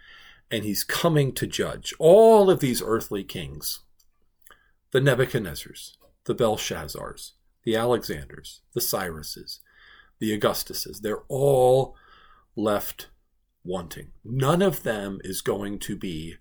And 0.51 0.65
he's 0.65 0.85
coming 0.85 1.33
to 1.33 1.47
judge 1.47 1.93
all 1.99 2.49
of 2.49 2.61
these 2.61 2.83
earthly 2.83 3.25
kings 3.25 3.81
the 4.93 5.01
Nebuchadnezzars, 5.01 5.97
the 6.25 6.35
Belshazzars, 6.35 7.33
the 7.65 7.75
Alexanders, 7.75 8.61
the 8.73 8.81
Cyruses, 8.81 9.59
the 10.21 10.39
Augustuses. 10.39 11.01
They're 11.01 11.25
all 11.29 11.97
left 12.55 13.09
wanting. 13.65 14.13
None 14.25 14.63
of 14.63 14.85
them 14.85 15.21
is 15.25 15.41
going 15.41 15.81
to 15.81 15.97
be 15.97 16.37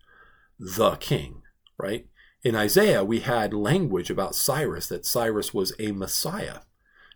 the 0.60 0.96
king, 0.96 1.42
right? 1.78 2.08
In 2.44 2.56
Isaiah, 2.56 3.04
we 3.04 3.22
had 3.22 3.54
language 3.54 4.10
about 4.10 4.36
Cyrus 4.36 4.88
that 4.88 5.06
Cyrus 5.06 5.54
was 5.54 5.74
a 5.80 5.92
Messiah. 5.92 6.60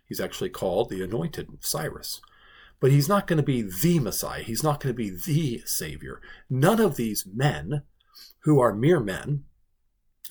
He's 0.04 0.20
actually 0.20 0.50
called 0.50 0.90
the 0.90 1.04
anointed 1.04 1.48
Cyrus. 1.60 2.20
But 2.80 2.90
he's 2.90 3.08
not 3.08 3.26
going 3.26 3.36
to 3.36 3.42
be 3.42 3.62
the 3.62 4.00
Messiah. 4.00 4.42
He's 4.42 4.64
not 4.64 4.80
going 4.80 4.94
to 4.94 4.96
be 4.96 5.10
the 5.10 5.62
Savior. 5.66 6.20
None 6.48 6.80
of 6.80 6.96
these 6.96 7.26
men, 7.32 7.82
who 8.40 8.58
are 8.58 8.74
mere 8.74 9.00
men, 9.00 9.44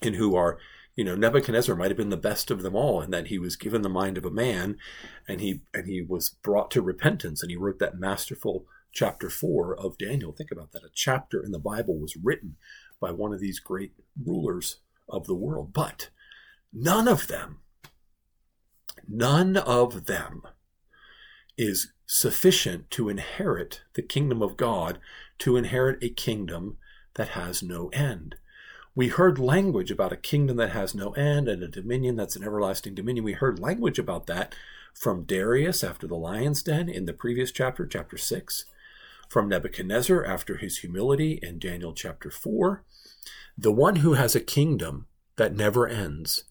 and 0.01 0.15
who 0.15 0.35
are, 0.35 0.57
you 0.95 1.03
know, 1.03 1.15
Nebuchadnezzar 1.15 1.75
might 1.75 1.91
have 1.91 1.97
been 1.97 2.09
the 2.09 2.17
best 2.17 2.51
of 2.51 2.61
them 2.61 2.75
all, 2.75 3.01
in 3.01 3.11
that 3.11 3.27
he 3.27 3.39
was 3.39 3.55
given 3.55 3.83
the 3.83 3.89
mind 3.89 4.17
of 4.17 4.25
a 4.25 4.31
man, 4.31 4.77
and 5.27 5.39
he 5.39 5.61
and 5.73 5.85
he 5.87 6.01
was 6.01 6.29
brought 6.29 6.71
to 6.71 6.81
repentance, 6.81 7.41
and 7.41 7.51
he 7.51 7.55
wrote 7.55 7.79
that 7.79 7.99
masterful 7.99 8.65
chapter 8.91 9.29
four 9.29 9.77
of 9.79 9.97
Daniel. 9.97 10.31
Think 10.33 10.51
about 10.51 10.71
that. 10.71 10.83
A 10.83 10.89
chapter 10.93 11.43
in 11.43 11.51
the 11.51 11.59
Bible 11.59 11.99
was 11.99 12.17
written 12.21 12.55
by 12.99 13.11
one 13.11 13.33
of 13.33 13.39
these 13.39 13.59
great 13.59 13.93
rulers 14.25 14.77
of 15.07 15.27
the 15.27 15.35
world. 15.35 15.73
But 15.73 16.09
none 16.73 17.07
of 17.07 17.27
them 17.27 17.59
none 19.09 19.57
of 19.57 20.05
them 20.05 20.43
is 21.57 21.91
sufficient 22.05 22.89
to 22.91 23.09
inherit 23.09 23.81
the 23.95 24.01
kingdom 24.01 24.41
of 24.41 24.55
God, 24.55 24.99
to 25.39 25.57
inherit 25.57 26.03
a 26.03 26.09
kingdom 26.09 26.77
that 27.15 27.29
has 27.29 27.61
no 27.61 27.89
end. 27.89 28.35
We 28.95 29.09
heard 29.09 29.39
language 29.39 29.91
about 29.91 30.13
a 30.13 30.17
kingdom 30.17 30.57
that 30.57 30.71
has 30.71 30.95
no 30.95 31.11
end 31.11 31.47
and 31.47 31.63
a 31.63 31.67
dominion 31.67 32.15
that's 32.15 32.35
an 32.35 32.43
everlasting 32.43 32.95
dominion. 32.95 33.25
We 33.25 33.33
heard 33.33 33.59
language 33.59 33.99
about 33.99 34.27
that 34.27 34.55
from 34.93 35.23
Darius 35.23 35.83
after 35.83 36.07
the 36.07 36.15
lion's 36.15 36.63
den 36.63 36.89
in 36.89 37.05
the 37.05 37.13
previous 37.13 37.51
chapter, 37.51 37.85
chapter 37.85 38.17
6, 38.17 38.65
from 39.29 39.47
Nebuchadnezzar 39.47 40.25
after 40.25 40.57
his 40.57 40.79
humility 40.79 41.39
in 41.41 41.59
Daniel 41.59 41.93
chapter 41.93 42.31
4. 42.31 42.83
The 43.57 43.71
one 43.71 43.97
who 43.97 44.13
has 44.13 44.35
a 44.35 44.41
kingdom 44.41 45.05
that 45.37 45.55
never 45.55 45.87
ends 45.87 46.43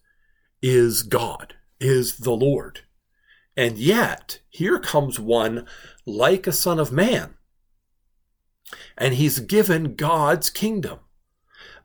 is 0.61 1.03
God 1.03 1.55
is 1.79 2.17
the 2.17 2.31
Lord. 2.31 2.81
And 3.55 3.77
yet, 3.77 4.39
here 4.49 4.79
comes 4.79 5.19
one 5.19 5.67
like 6.05 6.47
a 6.47 6.53
son 6.53 6.79
of 6.79 6.91
man. 6.91 7.35
And 8.97 9.15
he's 9.15 9.39
given 9.39 9.95
God's 9.95 10.49
kingdom. 10.49 10.99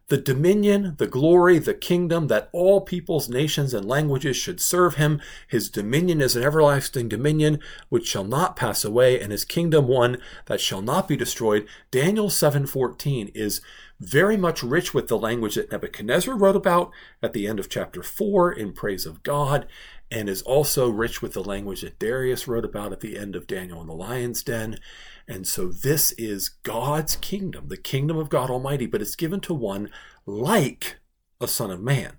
The 0.08 0.18
dominion, 0.18 0.96
the 0.98 1.06
glory, 1.06 1.58
the 1.58 1.72
kingdom 1.72 2.26
that 2.26 2.50
all 2.52 2.82
peoples, 2.82 3.30
nations, 3.30 3.72
and 3.72 3.86
languages 3.86 4.36
should 4.36 4.60
serve 4.60 4.96
him. 4.96 5.20
His 5.48 5.70
dominion 5.70 6.20
is 6.20 6.36
an 6.36 6.42
everlasting 6.42 7.08
dominion 7.08 7.58
which 7.88 8.06
shall 8.06 8.24
not 8.24 8.54
pass 8.54 8.84
away, 8.84 9.18
and 9.18 9.32
his 9.32 9.46
kingdom 9.46 9.88
one 9.88 10.18
that 10.44 10.60
shall 10.60 10.82
not 10.82 11.08
be 11.08 11.16
destroyed. 11.16 11.66
Daniel 11.90 12.28
7:14 12.28 13.30
is 13.34 13.62
very 13.98 14.36
much 14.36 14.62
rich 14.62 14.92
with 14.92 15.08
the 15.08 15.18
language 15.18 15.54
that 15.54 15.72
Nebuchadnezzar 15.72 16.36
wrote 16.36 16.56
about 16.56 16.90
at 17.22 17.32
the 17.32 17.46
end 17.46 17.58
of 17.58 17.70
chapter 17.70 18.02
4 18.02 18.52
in 18.52 18.74
praise 18.74 19.06
of 19.06 19.22
God, 19.22 19.66
and 20.10 20.28
is 20.28 20.42
also 20.42 20.90
rich 20.90 21.22
with 21.22 21.32
the 21.32 21.42
language 21.42 21.80
that 21.80 21.98
Darius 21.98 22.46
wrote 22.46 22.66
about 22.66 22.92
at 22.92 23.00
the 23.00 23.16
end 23.16 23.34
of 23.34 23.46
Daniel 23.46 23.80
in 23.80 23.86
the 23.86 23.94
lion's 23.94 24.42
den. 24.42 24.78
And 25.26 25.46
so 25.46 25.68
this 25.68 26.12
is 26.12 26.48
God's 26.48 27.16
kingdom, 27.16 27.68
the 27.68 27.76
kingdom 27.76 28.18
of 28.18 28.28
God 28.28 28.50
Almighty, 28.50 28.86
but 28.86 29.00
it's 29.00 29.16
given 29.16 29.40
to 29.40 29.54
one 29.54 29.90
like 30.26 30.96
a 31.40 31.48
son 31.48 31.70
of 31.70 31.80
man. 31.80 32.18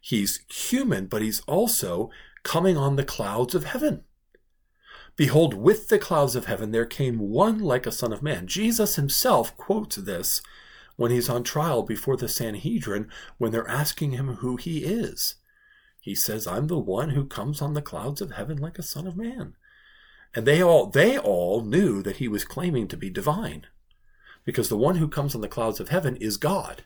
He's 0.00 0.40
human, 0.48 1.06
but 1.06 1.22
he's 1.22 1.40
also 1.40 2.10
coming 2.42 2.76
on 2.76 2.96
the 2.96 3.04
clouds 3.04 3.54
of 3.54 3.64
heaven. 3.64 4.04
Behold, 5.16 5.54
with 5.54 5.88
the 5.88 5.98
clouds 5.98 6.36
of 6.36 6.46
heaven 6.46 6.70
there 6.70 6.86
came 6.86 7.18
one 7.18 7.58
like 7.58 7.86
a 7.86 7.92
son 7.92 8.12
of 8.12 8.22
man. 8.22 8.46
Jesus 8.46 8.96
himself 8.96 9.56
quotes 9.56 9.96
this 9.96 10.40
when 10.96 11.10
he's 11.10 11.28
on 11.28 11.42
trial 11.42 11.82
before 11.82 12.16
the 12.16 12.28
Sanhedrin 12.28 13.08
when 13.36 13.52
they're 13.52 13.68
asking 13.68 14.12
him 14.12 14.36
who 14.36 14.56
he 14.56 14.84
is. 14.84 15.34
He 16.00 16.14
says, 16.14 16.46
I'm 16.46 16.68
the 16.68 16.78
one 16.78 17.10
who 17.10 17.26
comes 17.26 17.60
on 17.60 17.74
the 17.74 17.82
clouds 17.82 18.20
of 18.20 18.32
heaven 18.32 18.56
like 18.56 18.78
a 18.78 18.82
son 18.82 19.06
of 19.06 19.16
man. 19.16 19.54
And 20.34 20.46
they 20.46 20.62
all 20.62 20.86
they 20.86 21.18
all 21.18 21.62
knew 21.62 22.02
that 22.02 22.16
he 22.16 22.28
was 22.28 22.44
claiming 22.44 22.88
to 22.88 22.96
be 22.96 23.10
divine. 23.10 23.66
Because 24.44 24.68
the 24.68 24.76
one 24.76 24.96
who 24.96 25.08
comes 25.08 25.34
on 25.34 25.40
the 25.40 25.48
clouds 25.48 25.80
of 25.80 25.88
heaven 25.88 26.16
is 26.16 26.36
God. 26.36 26.84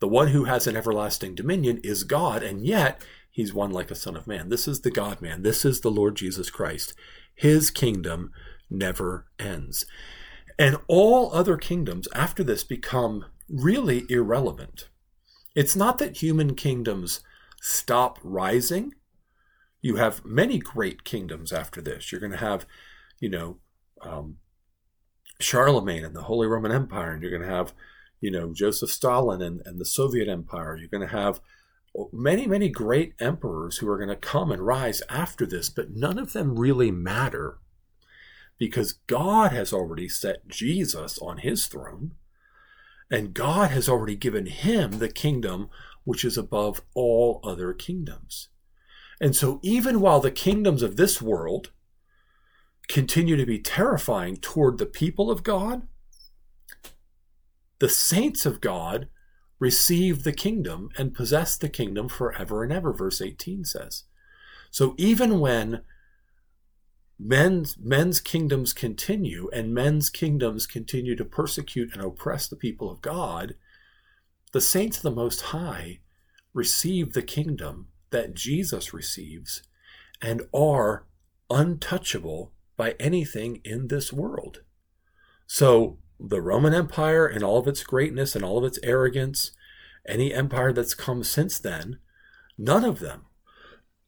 The 0.00 0.08
one 0.08 0.28
who 0.28 0.44
has 0.44 0.66
an 0.66 0.76
everlasting 0.76 1.34
dominion 1.34 1.80
is 1.82 2.04
God, 2.04 2.42
and 2.42 2.64
yet 2.64 3.04
he's 3.30 3.54
one 3.54 3.70
like 3.70 3.90
a 3.90 3.94
son 3.94 4.16
of 4.16 4.26
man. 4.26 4.48
This 4.48 4.66
is 4.66 4.80
the 4.80 4.90
God 4.90 5.20
man. 5.20 5.42
This 5.42 5.64
is 5.64 5.80
the 5.80 5.90
Lord 5.90 6.16
Jesus 6.16 6.50
Christ. 6.50 6.94
His 7.34 7.70
kingdom 7.70 8.32
never 8.70 9.26
ends. 9.38 9.86
And 10.58 10.78
all 10.88 11.32
other 11.32 11.56
kingdoms 11.56 12.08
after 12.14 12.42
this 12.42 12.64
become 12.64 13.26
really 13.48 14.04
irrelevant. 14.08 14.88
It's 15.54 15.76
not 15.76 15.98
that 15.98 16.22
human 16.22 16.54
kingdoms 16.54 17.20
stop 17.60 18.18
rising. 18.22 18.94
You 19.80 19.96
have 19.96 20.24
many 20.24 20.58
great 20.58 21.04
kingdoms 21.04 21.52
after 21.52 21.80
this. 21.80 22.10
You're 22.10 22.20
going 22.20 22.32
to 22.32 22.38
have, 22.38 22.66
you 23.20 23.28
know, 23.28 23.58
um, 24.02 24.38
Charlemagne 25.40 26.04
and 26.04 26.14
the 26.14 26.22
Holy 26.22 26.46
Roman 26.46 26.72
Empire, 26.72 27.12
and 27.12 27.22
you're 27.22 27.30
going 27.30 27.48
to 27.48 27.54
have, 27.54 27.74
you 28.20 28.30
know, 28.30 28.52
Joseph 28.52 28.90
Stalin 28.90 29.42
and, 29.42 29.60
and 29.64 29.78
the 29.78 29.84
Soviet 29.84 30.28
Empire. 30.28 30.76
You're 30.76 30.88
going 30.88 31.06
to 31.06 31.14
have 31.14 31.40
many, 32.12 32.46
many 32.46 32.68
great 32.68 33.14
emperors 33.20 33.78
who 33.78 33.88
are 33.88 33.98
going 33.98 34.08
to 34.08 34.16
come 34.16 34.50
and 34.50 34.62
rise 34.62 35.02
after 35.08 35.46
this, 35.46 35.68
but 35.68 35.94
none 35.94 36.18
of 36.18 36.32
them 36.32 36.58
really 36.58 36.90
matter 36.90 37.58
because 38.58 38.94
God 39.06 39.52
has 39.52 39.72
already 39.72 40.08
set 40.08 40.48
Jesus 40.48 41.18
on 41.18 41.38
his 41.38 41.66
throne, 41.66 42.12
and 43.10 43.34
God 43.34 43.70
has 43.70 43.88
already 43.88 44.16
given 44.16 44.46
him 44.46 44.92
the 44.92 45.08
kingdom 45.08 45.68
which 46.04 46.24
is 46.24 46.38
above 46.38 46.82
all 46.94 47.40
other 47.44 47.72
kingdoms. 47.72 48.48
And 49.20 49.34
so, 49.34 49.60
even 49.62 50.00
while 50.00 50.20
the 50.20 50.30
kingdoms 50.30 50.82
of 50.82 50.96
this 50.96 51.22
world 51.22 51.70
continue 52.88 53.36
to 53.36 53.46
be 53.46 53.58
terrifying 53.58 54.36
toward 54.36 54.78
the 54.78 54.86
people 54.86 55.30
of 55.30 55.42
God, 55.42 55.88
the 57.78 57.88
saints 57.88 58.46
of 58.46 58.60
God 58.60 59.08
receive 59.58 60.22
the 60.22 60.32
kingdom 60.32 60.90
and 60.98 61.14
possess 61.14 61.56
the 61.56 61.68
kingdom 61.68 62.08
forever 62.08 62.62
and 62.62 62.72
ever, 62.72 62.92
verse 62.92 63.20
18 63.20 63.64
says. 63.64 64.04
So 64.70 64.94
even 64.98 65.40
when 65.40 65.82
men's, 67.18 67.76
men's 67.78 68.20
kingdoms 68.20 68.72
continue 68.72 69.48
and 69.52 69.74
men's 69.74 70.10
kingdoms 70.10 70.66
continue 70.66 71.16
to 71.16 71.24
persecute 71.24 71.94
and 71.94 72.02
oppress 72.02 72.48
the 72.48 72.56
people 72.56 72.90
of 72.90 73.00
God, 73.00 73.54
the 74.52 74.60
saints 74.60 74.98
of 74.98 75.02
the 75.02 75.10
Most 75.10 75.40
High 75.42 76.00
receive 76.52 77.12
the 77.12 77.22
kingdom 77.22 77.88
that 78.16 78.32
Jesus 78.32 78.94
receives 78.94 79.62
and 80.22 80.40
are 80.54 81.04
untouchable 81.50 82.50
by 82.74 82.92
anything 82.98 83.60
in 83.62 83.88
this 83.88 84.10
world. 84.10 84.62
So, 85.46 85.98
the 86.18 86.40
Roman 86.40 86.72
Empire 86.72 87.26
and 87.26 87.44
all 87.44 87.58
of 87.58 87.68
its 87.68 87.84
greatness 87.84 88.34
and 88.34 88.42
all 88.42 88.56
of 88.56 88.64
its 88.64 88.78
arrogance, 88.82 89.52
any 90.08 90.32
empire 90.32 90.72
that's 90.72 90.94
come 90.94 91.24
since 91.24 91.58
then, 91.58 91.98
none 92.56 92.86
of 92.86 93.00
them, 93.00 93.26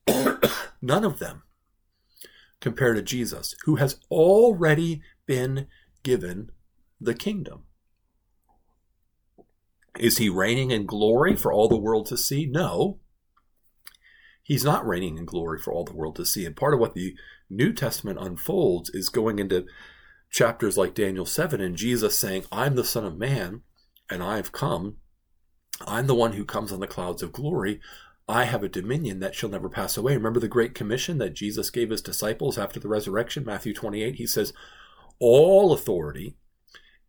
none 0.81 1.05
of 1.05 1.19
them 1.19 1.43
compare 2.63 2.95
to 2.95 3.03
Jesus, 3.03 3.55
who 3.65 3.77
has 3.77 4.01
already 4.11 5.03
been 5.27 5.67
given 6.03 6.51
the 6.99 7.15
kingdom. 7.15 7.65
Is 9.99 10.17
he 10.17 10.31
reigning 10.31 10.71
in 10.71 10.87
glory 10.87 11.37
for 11.37 11.53
all 11.53 11.69
the 11.69 11.77
world 11.77 12.07
to 12.07 12.17
see? 12.17 12.47
No. 12.47 13.01
He's 14.49 14.65
not 14.65 14.87
reigning 14.87 15.19
in 15.19 15.27
glory 15.27 15.59
for 15.59 15.75
all 15.75 15.85
the 15.85 15.93
world 15.93 16.17
to 16.17 16.25
see. 16.25 16.47
And 16.47 16.57
part 16.57 16.73
of 16.73 16.81
what 16.81 16.95
the 16.95 17.15
New 17.51 17.71
Testament 17.71 18.19
unfolds 18.19 18.89
is 18.89 19.11
going 19.11 19.39
into 19.39 19.67
chapters 20.31 20.79
like 20.79 20.95
Daniel 20.95 21.27
7 21.27 21.61
and 21.61 21.77
Jesus 21.77 22.19
saying, 22.19 22.47
I'm 22.51 22.75
the 22.75 22.83
Son 22.83 23.05
of 23.05 23.19
Man 23.19 23.61
and 24.09 24.23
I've 24.23 24.51
come. 24.51 24.97
I'm 25.87 26.07
the 26.07 26.15
one 26.15 26.33
who 26.33 26.47
comes 26.47 26.73
on 26.73 26.81
the 26.81 26.87
clouds 26.87 27.23
of 27.23 27.31
glory. 27.31 27.79
I 28.27 28.45
have 28.45 28.63
a 28.63 28.71
dominion 28.71 29.21
that 29.21 29.35
shall 29.35 29.51
never 29.51 29.69
pass 29.69 29.99
away. 29.99 30.15
Remember 30.15 30.41
the 30.41 30.49
great 30.49 30.75
commission 30.75 31.19
that 31.19 31.35
Jesus 31.35 31.69
gave 31.69 31.91
his 31.91 32.01
disciples 32.01 32.57
after 32.57 32.81
the 32.81 32.89
resurrection, 32.89 33.45
Matthew 33.45 33.75
28? 33.75 34.15
He 34.15 34.27
says, 34.27 34.55
All 35.19 35.75
authority 35.75 36.37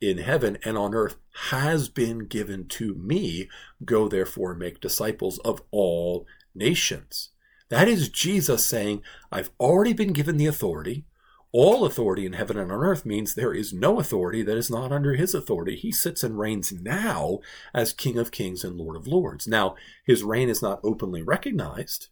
in 0.01 0.17
heaven 0.17 0.57
and 0.65 0.77
on 0.77 0.93
earth 0.93 1.15
has 1.51 1.87
been 1.87 2.27
given 2.27 2.67
to 2.67 2.95
me. 2.95 3.47
Go 3.85 4.09
therefore 4.09 4.51
and 4.51 4.59
make 4.59 4.81
disciples 4.81 5.39
of 5.39 5.61
all 5.71 6.25
nations. 6.55 7.29
That 7.69 7.87
is 7.87 8.09
Jesus 8.09 8.65
saying, 8.65 9.03
I've 9.31 9.51
already 9.59 9.93
been 9.93 10.13
given 10.13 10.37
the 10.37 10.47
authority. 10.47 11.05
All 11.51 11.85
authority 11.85 12.25
in 12.25 12.33
heaven 12.33 12.57
and 12.57 12.71
on 12.71 12.79
earth 12.79 13.05
means 13.05 13.33
there 13.33 13.53
is 13.53 13.73
no 13.73 13.99
authority 13.99 14.43
that 14.43 14.57
is 14.57 14.69
not 14.69 14.91
under 14.91 15.15
his 15.15 15.33
authority. 15.33 15.75
He 15.75 15.91
sits 15.91 16.23
and 16.23 16.37
reigns 16.37 16.71
now 16.71 17.39
as 17.73 17.91
King 17.91 18.19
of 18.19 18.31
Kings 18.31 18.63
and 18.63 18.77
Lord 18.77 18.95
of 18.95 19.07
Lords. 19.07 19.47
Now, 19.47 19.75
his 20.05 20.23
reign 20.23 20.49
is 20.49 20.61
not 20.61 20.79
openly 20.83 21.23
recognized, 21.23 22.09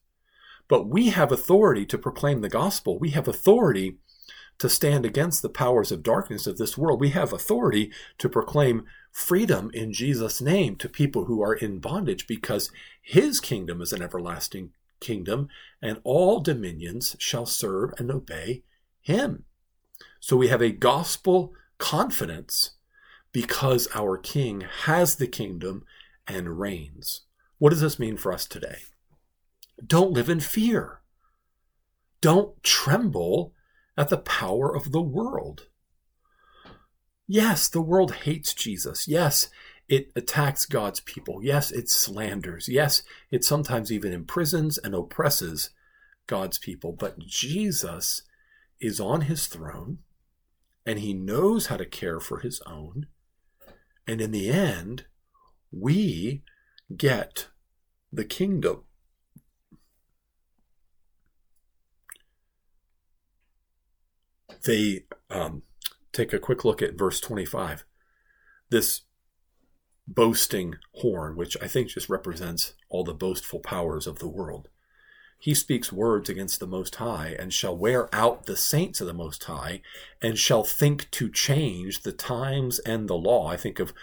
but 0.67 0.87
we 0.87 1.09
have 1.09 1.31
authority 1.31 1.85
to 1.85 1.97
proclaim 1.99 2.41
the 2.41 2.49
gospel. 2.49 2.97
We 2.97 3.11
have 3.11 3.27
authority 3.27 3.97
to 4.59 4.69
stand 4.69 5.05
against 5.05 5.41
the 5.41 5.49
powers 5.49 5.91
of 5.91 6.03
darkness 6.03 6.47
of 6.47 6.57
this 6.57 6.77
world. 6.77 6.99
We 6.99 7.09
have 7.09 7.31
authority 7.31 7.91
to 8.17 8.29
proclaim 8.29 8.85
freedom 9.11 9.71
in 9.73 9.93
Jesus' 9.93 10.41
name 10.41 10.75
to 10.77 10.89
people 10.89 11.25
who 11.25 11.41
are 11.41 11.53
in 11.53 11.79
bondage 11.79 12.27
because 12.27 12.71
his 13.01 13.39
kingdom 13.39 13.81
is 13.81 13.93
an 13.93 14.01
everlasting 14.01 14.71
kingdom 14.99 15.47
and 15.81 15.99
all 16.03 16.39
dominions 16.39 17.15
shall 17.19 17.45
serve 17.45 17.93
and 17.97 18.11
obey 18.11 18.63
him. 19.01 19.43
So 20.19 20.35
we 20.35 20.47
have 20.47 20.61
a 20.61 20.71
gospel 20.71 21.53
confidence 21.77 22.71
because 23.31 23.87
our 23.93 24.17
king 24.17 24.61
has 24.85 25.15
the 25.15 25.27
kingdom 25.27 25.83
and 26.27 26.59
reigns. 26.59 27.21
What 27.59 27.69
does 27.69 27.81
this 27.81 27.99
mean 27.99 28.17
for 28.17 28.31
us 28.31 28.45
today? 28.45 28.77
Don't 29.85 30.11
live 30.11 30.29
in 30.29 30.39
fear. 30.39 31.01
Don't 32.21 32.61
tremble 32.63 33.53
at 33.97 34.09
the 34.09 34.17
power 34.17 34.73
of 34.73 34.91
the 34.91 35.01
world. 35.01 35.67
Yes, 37.27 37.67
the 37.67 37.81
world 37.81 38.13
hates 38.13 38.53
Jesus. 38.53 39.07
Yes, 39.07 39.49
it 39.89 40.11
attacks 40.15 40.65
God's 40.65 40.99
people. 40.99 41.43
Yes, 41.43 41.71
it 41.71 41.89
slanders. 41.89 42.69
Yes, 42.69 43.03
it 43.31 43.43
sometimes 43.43 43.91
even 43.91 44.13
imprisons 44.13 44.77
and 44.77 44.93
oppresses 44.93 45.71
God's 46.27 46.57
people. 46.57 46.93
But 46.93 47.19
Jesus 47.19 48.23
is 48.79 48.99
on 48.99 49.21
his 49.21 49.47
throne 49.47 49.99
and 50.85 50.99
he 50.99 51.13
knows 51.13 51.67
how 51.67 51.77
to 51.77 51.85
care 51.85 52.19
for 52.19 52.39
his 52.39 52.61
own. 52.65 53.07
And 54.05 54.21
in 54.21 54.31
the 54.31 54.49
end, 54.49 55.05
we 55.71 56.43
get 56.95 57.47
the 58.11 58.23
kingdom. 58.23 58.83
They 64.63 65.05
um, 65.29 65.63
take 66.11 66.33
a 66.33 66.39
quick 66.39 66.65
look 66.65 66.81
at 66.81 66.97
verse 66.97 67.19
25. 67.19 67.85
This 68.69 69.01
boasting 70.07 70.75
horn, 70.93 71.35
which 71.35 71.57
I 71.61 71.67
think 71.67 71.89
just 71.89 72.09
represents 72.09 72.73
all 72.89 73.03
the 73.03 73.13
boastful 73.13 73.59
powers 73.59 74.07
of 74.07 74.19
the 74.19 74.27
world. 74.27 74.69
He 75.39 75.53
speaks 75.53 75.93
words 75.93 76.29
against 76.29 76.59
the 76.59 76.67
Most 76.67 76.95
High, 76.95 77.35
and 77.37 77.53
shall 77.53 77.77
wear 77.77 78.13
out 78.13 78.45
the 78.45 78.57
saints 78.57 79.01
of 79.01 79.07
the 79.07 79.13
Most 79.13 79.43
High, 79.43 79.81
and 80.21 80.37
shall 80.37 80.63
think 80.63 81.11
to 81.11 81.29
change 81.29 82.01
the 82.01 82.11
times 82.11 82.79
and 82.79 83.07
the 83.07 83.15
law. 83.15 83.47
I 83.47 83.57
think 83.57 83.79
of 83.79 83.93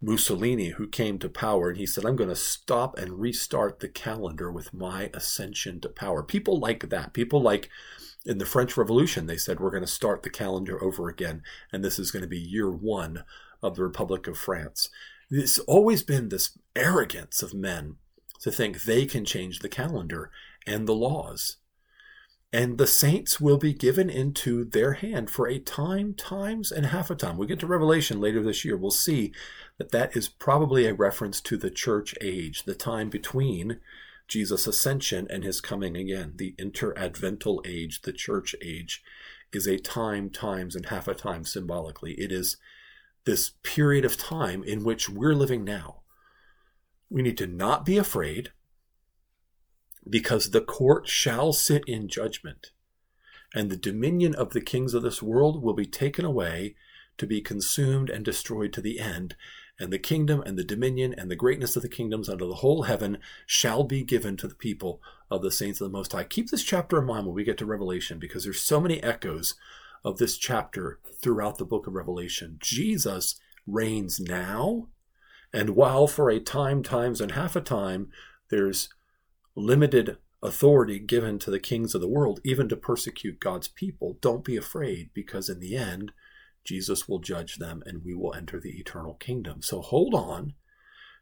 Mussolini, 0.00 0.70
who 0.70 0.88
came 0.88 1.20
to 1.20 1.28
power, 1.28 1.68
and 1.68 1.78
he 1.78 1.86
said, 1.86 2.04
I'm 2.04 2.16
going 2.16 2.28
to 2.28 2.36
stop 2.36 2.98
and 2.98 3.20
restart 3.20 3.78
the 3.78 3.88
calendar 3.88 4.50
with 4.50 4.74
my 4.74 5.10
ascension 5.14 5.80
to 5.80 5.88
power. 5.88 6.24
People 6.24 6.58
like 6.58 6.88
that. 6.88 7.12
People 7.12 7.40
like 7.40 7.70
in 8.24 8.38
the 8.38 8.46
French 8.46 8.76
Revolution, 8.76 9.26
they 9.26 9.36
said, 9.36 9.60
we're 9.60 9.70
going 9.70 9.82
to 9.82 9.88
start 9.88 10.22
the 10.22 10.30
calendar 10.30 10.82
over 10.82 11.08
again, 11.08 11.42
and 11.72 11.84
this 11.84 11.98
is 11.98 12.10
going 12.10 12.22
to 12.22 12.28
be 12.28 12.38
year 12.38 12.70
one 12.70 13.24
of 13.62 13.76
the 13.76 13.82
Republic 13.82 14.26
of 14.26 14.38
France. 14.38 14.88
It's 15.30 15.58
always 15.60 16.02
been 16.02 16.28
this 16.28 16.58
arrogance 16.76 17.42
of 17.42 17.54
men 17.54 17.96
to 18.40 18.50
think 18.50 18.82
they 18.82 19.06
can 19.06 19.24
change 19.24 19.60
the 19.60 19.68
calendar 19.68 20.30
and 20.66 20.86
the 20.86 20.94
laws. 20.94 21.56
And 22.52 22.76
the 22.76 22.86
saints 22.86 23.40
will 23.40 23.56
be 23.56 23.72
given 23.72 24.10
into 24.10 24.64
their 24.64 24.92
hand 24.92 25.30
for 25.30 25.48
a 25.48 25.58
time, 25.58 26.12
times, 26.12 26.70
and 26.70 26.86
half 26.86 27.10
a 27.10 27.14
time. 27.14 27.38
We 27.38 27.46
get 27.46 27.60
to 27.60 27.66
Revelation 27.66 28.20
later 28.20 28.42
this 28.42 28.62
year. 28.62 28.76
We'll 28.76 28.90
see 28.90 29.32
that 29.78 29.90
that 29.92 30.14
is 30.14 30.28
probably 30.28 30.86
a 30.86 30.92
reference 30.92 31.40
to 31.42 31.56
the 31.56 31.70
church 31.70 32.14
age, 32.20 32.64
the 32.64 32.74
time 32.74 33.08
between 33.08 33.80
Jesus' 34.28 34.66
ascension 34.66 35.26
and 35.30 35.44
his 35.44 35.60
coming 35.60 35.96
again. 35.96 36.34
The 36.36 36.54
interadvental 36.58 37.66
age, 37.66 38.02
the 38.02 38.12
church 38.12 38.54
age, 38.62 39.02
is 39.52 39.66
a 39.66 39.78
time, 39.78 40.30
times, 40.30 40.74
and 40.74 40.86
half 40.86 41.06
a 41.06 41.14
time 41.14 41.44
symbolically. 41.44 42.12
It 42.12 42.32
is 42.32 42.56
this 43.24 43.52
period 43.62 44.04
of 44.04 44.16
time 44.16 44.64
in 44.64 44.84
which 44.84 45.08
we're 45.08 45.34
living 45.34 45.64
now. 45.64 46.00
We 47.10 47.22
need 47.22 47.38
to 47.38 47.46
not 47.46 47.84
be 47.84 47.98
afraid 47.98 48.52
because 50.08 50.50
the 50.50 50.60
court 50.60 51.06
shall 51.06 51.52
sit 51.52 51.84
in 51.86 52.08
judgment, 52.08 52.72
and 53.54 53.70
the 53.70 53.76
dominion 53.76 54.34
of 54.34 54.50
the 54.50 54.60
kings 54.60 54.94
of 54.94 55.02
this 55.02 55.22
world 55.22 55.62
will 55.62 55.74
be 55.74 55.86
taken 55.86 56.24
away 56.24 56.74
to 57.18 57.26
be 57.26 57.40
consumed 57.40 58.10
and 58.10 58.24
destroyed 58.24 58.72
to 58.72 58.80
the 58.80 58.98
end, 58.98 59.36
and 59.78 59.92
the 59.92 59.98
kingdom 59.98 60.42
and 60.44 60.58
the 60.58 60.64
dominion 60.64 61.14
and 61.16 61.30
the 61.30 61.36
greatness 61.36 61.76
of 61.76 61.82
the 61.82 61.88
kingdoms 61.88 62.28
under 62.28 62.46
the 62.46 62.56
whole 62.56 62.82
heaven 62.82 63.18
shall 63.46 63.84
be 63.84 64.04
given 64.04 64.36
to 64.36 64.48
the 64.48 64.54
people 64.54 65.00
of 65.30 65.42
the 65.42 65.50
saints 65.50 65.80
of 65.80 65.90
the 65.90 65.96
Most 65.96 66.12
High. 66.12 66.24
Keep 66.24 66.50
this 66.50 66.62
chapter 66.62 66.98
in 66.98 67.06
mind 67.06 67.26
when 67.26 67.34
we 67.34 67.44
get 67.44 67.58
to 67.58 67.66
Revelation 67.66 68.18
because 68.18 68.44
there's 68.44 68.60
so 68.60 68.80
many 68.80 69.02
echoes 69.02 69.54
of 70.04 70.18
this 70.18 70.36
chapter 70.36 71.00
throughout 71.20 71.58
the 71.58 71.64
book 71.64 71.86
of 71.86 71.94
Revelation. 71.94 72.58
Jesus 72.60 73.40
reigns 73.66 74.20
now, 74.20 74.88
and 75.52 75.70
while 75.70 76.06
for 76.06 76.30
a 76.30 76.40
time, 76.40 76.82
times, 76.82 77.20
and 77.20 77.32
half 77.32 77.56
a 77.56 77.60
time, 77.60 78.10
there's 78.50 78.88
limited 79.54 80.16
authority 80.42 80.98
given 80.98 81.38
to 81.38 81.50
the 81.50 81.60
kings 81.60 81.94
of 81.94 82.00
the 82.00 82.08
world, 82.08 82.40
even 82.44 82.68
to 82.68 82.76
persecute 82.76 83.40
God's 83.40 83.68
people, 83.68 84.18
don't 84.20 84.44
be 84.44 84.56
afraid 84.56 85.10
because 85.14 85.48
in 85.48 85.60
the 85.60 85.76
end, 85.76 86.12
Jesus 86.64 87.08
will 87.08 87.18
judge 87.18 87.56
them 87.56 87.82
and 87.86 88.04
we 88.04 88.14
will 88.14 88.34
enter 88.34 88.60
the 88.60 88.78
eternal 88.78 89.14
kingdom. 89.14 89.62
So 89.62 89.80
hold 89.80 90.14
on 90.14 90.54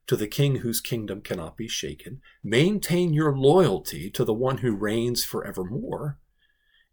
to 0.07 0.17
the 0.17 0.27
king 0.27 0.57
whose 0.57 0.81
kingdom 0.81 1.21
cannot 1.21 1.57
be 1.57 1.69
shaken. 1.69 2.21
Maintain 2.43 3.13
your 3.13 3.37
loyalty 3.37 4.11
to 4.11 4.25
the 4.25 4.35
one 4.35 4.59
who 4.59 4.75
reigns 4.75 5.25
forevermore. 5.25 6.19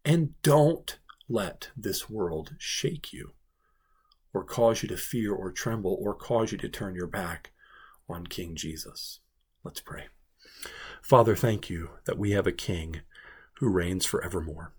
And 0.05 0.41
don't 0.41 0.99
let 1.27 1.69
this 1.75 2.09
world 2.09 2.55
shake 2.57 3.11
you 3.11 3.33
or 4.33 4.43
cause 4.43 4.83
you 4.83 4.89
to 4.89 4.97
fear 4.97 5.33
or 5.33 5.51
tremble 5.51 5.97
or 5.99 6.13
cause 6.13 6.51
you 6.51 6.57
to 6.59 6.69
turn 6.69 6.95
your 6.95 7.07
back 7.07 7.51
on 8.07 8.27
King 8.27 8.55
Jesus. 8.55 9.19
Let's 9.63 9.81
pray. 9.81 10.05
Father, 11.01 11.35
thank 11.35 11.69
you 11.69 11.89
that 12.05 12.17
we 12.17 12.31
have 12.31 12.47
a 12.47 12.51
king 12.51 13.01
who 13.55 13.69
reigns 13.69 14.05
forevermore. 14.05 14.73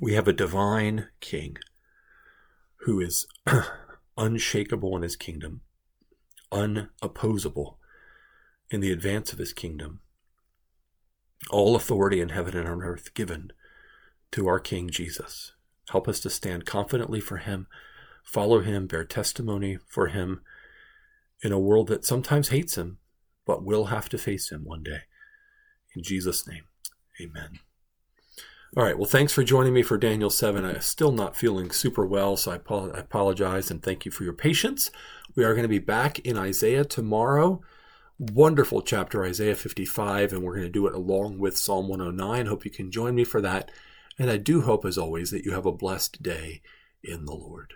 We 0.00 0.14
have 0.14 0.26
a 0.26 0.32
divine 0.32 1.08
king 1.20 1.56
who 2.82 3.00
is 3.00 3.26
unshakable 4.16 4.96
in 4.96 5.02
his 5.02 5.16
kingdom, 5.16 5.60
unopposable 6.50 7.76
in 8.70 8.80
the 8.80 8.92
advance 8.92 9.32
of 9.32 9.38
his 9.38 9.52
kingdom. 9.52 10.00
All 11.50 11.76
authority 11.76 12.20
in 12.20 12.30
heaven 12.30 12.56
and 12.56 12.68
on 12.68 12.82
earth 12.82 13.14
given 13.14 13.52
to 14.32 14.48
our 14.48 14.60
King 14.60 14.90
Jesus. 14.90 15.52
Help 15.90 16.08
us 16.08 16.20
to 16.20 16.30
stand 16.30 16.64
confidently 16.66 17.20
for 17.20 17.38
him, 17.38 17.66
follow 18.24 18.60
him, 18.60 18.86
bear 18.86 19.04
testimony 19.04 19.78
for 19.88 20.08
him 20.08 20.40
in 21.42 21.52
a 21.52 21.58
world 21.58 21.88
that 21.88 22.04
sometimes 22.04 22.48
hates 22.48 22.76
him, 22.76 22.98
but 23.44 23.64
will 23.64 23.86
have 23.86 24.08
to 24.08 24.18
face 24.18 24.50
him 24.50 24.64
one 24.64 24.82
day. 24.82 25.00
In 25.94 26.02
Jesus' 26.02 26.46
name, 26.46 26.64
amen. 27.20 27.58
All 28.74 28.84
right. 28.84 28.96
Well, 28.96 29.08
thanks 29.08 29.34
for 29.34 29.44
joining 29.44 29.74
me 29.74 29.82
for 29.82 29.98
Daniel 29.98 30.30
7. 30.30 30.64
I'm 30.64 30.80
still 30.80 31.12
not 31.12 31.36
feeling 31.36 31.70
super 31.70 32.06
well, 32.06 32.38
so 32.38 32.52
I 32.52 32.54
apologize 32.54 33.70
and 33.70 33.82
thank 33.82 34.06
you 34.06 34.10
for 34.10 34.24
your 34.24 34.32
patience. 34.32 34.90
We 35.34 35.44
are 35.44 35.52
going 35.52 35.64
to 35.64 35.68
be 35.68 35.78
back 35.78 36.20
in 36.20 36.38
Isaiah 36.38 36.86
tomorrow. 36.86 37.60
Wonderful 38.18 38.80
chapter, 38.80 39.26
Isaiah 39.26 39.56
55, 39.56 40.32
and 40.32 40.42
we're 40.42 40.54
going 40.54 40.66
to 40.66 40.72
do 40.72 40.86
it 40.86 40.94
along 40.94 41.38
with 41.38 41.58
Psalm 41.58 41.86
109. 41.86 42.46
Hope 42.46 42.64
you 42.64 42.70
can 42.70 42.90
join 42.90 43.14
me 43.14 43.24
for 43.24 43.42
that. 43.42 43.70
And 44.18 44.30
I 44.30 44.38
do 44.38 44.62
hope, 44.62 44.86
as 44.86 44.96
always, 44.96 45.30
that 45.32 45.44
you 45.44 45.52
have 45.52 45.66
a 45.66 45.72
blessed 45.72 46.22
day 46.22 46.62
in 47.04 47.26
the 47.26 47.34
Lord. 47.34 47.74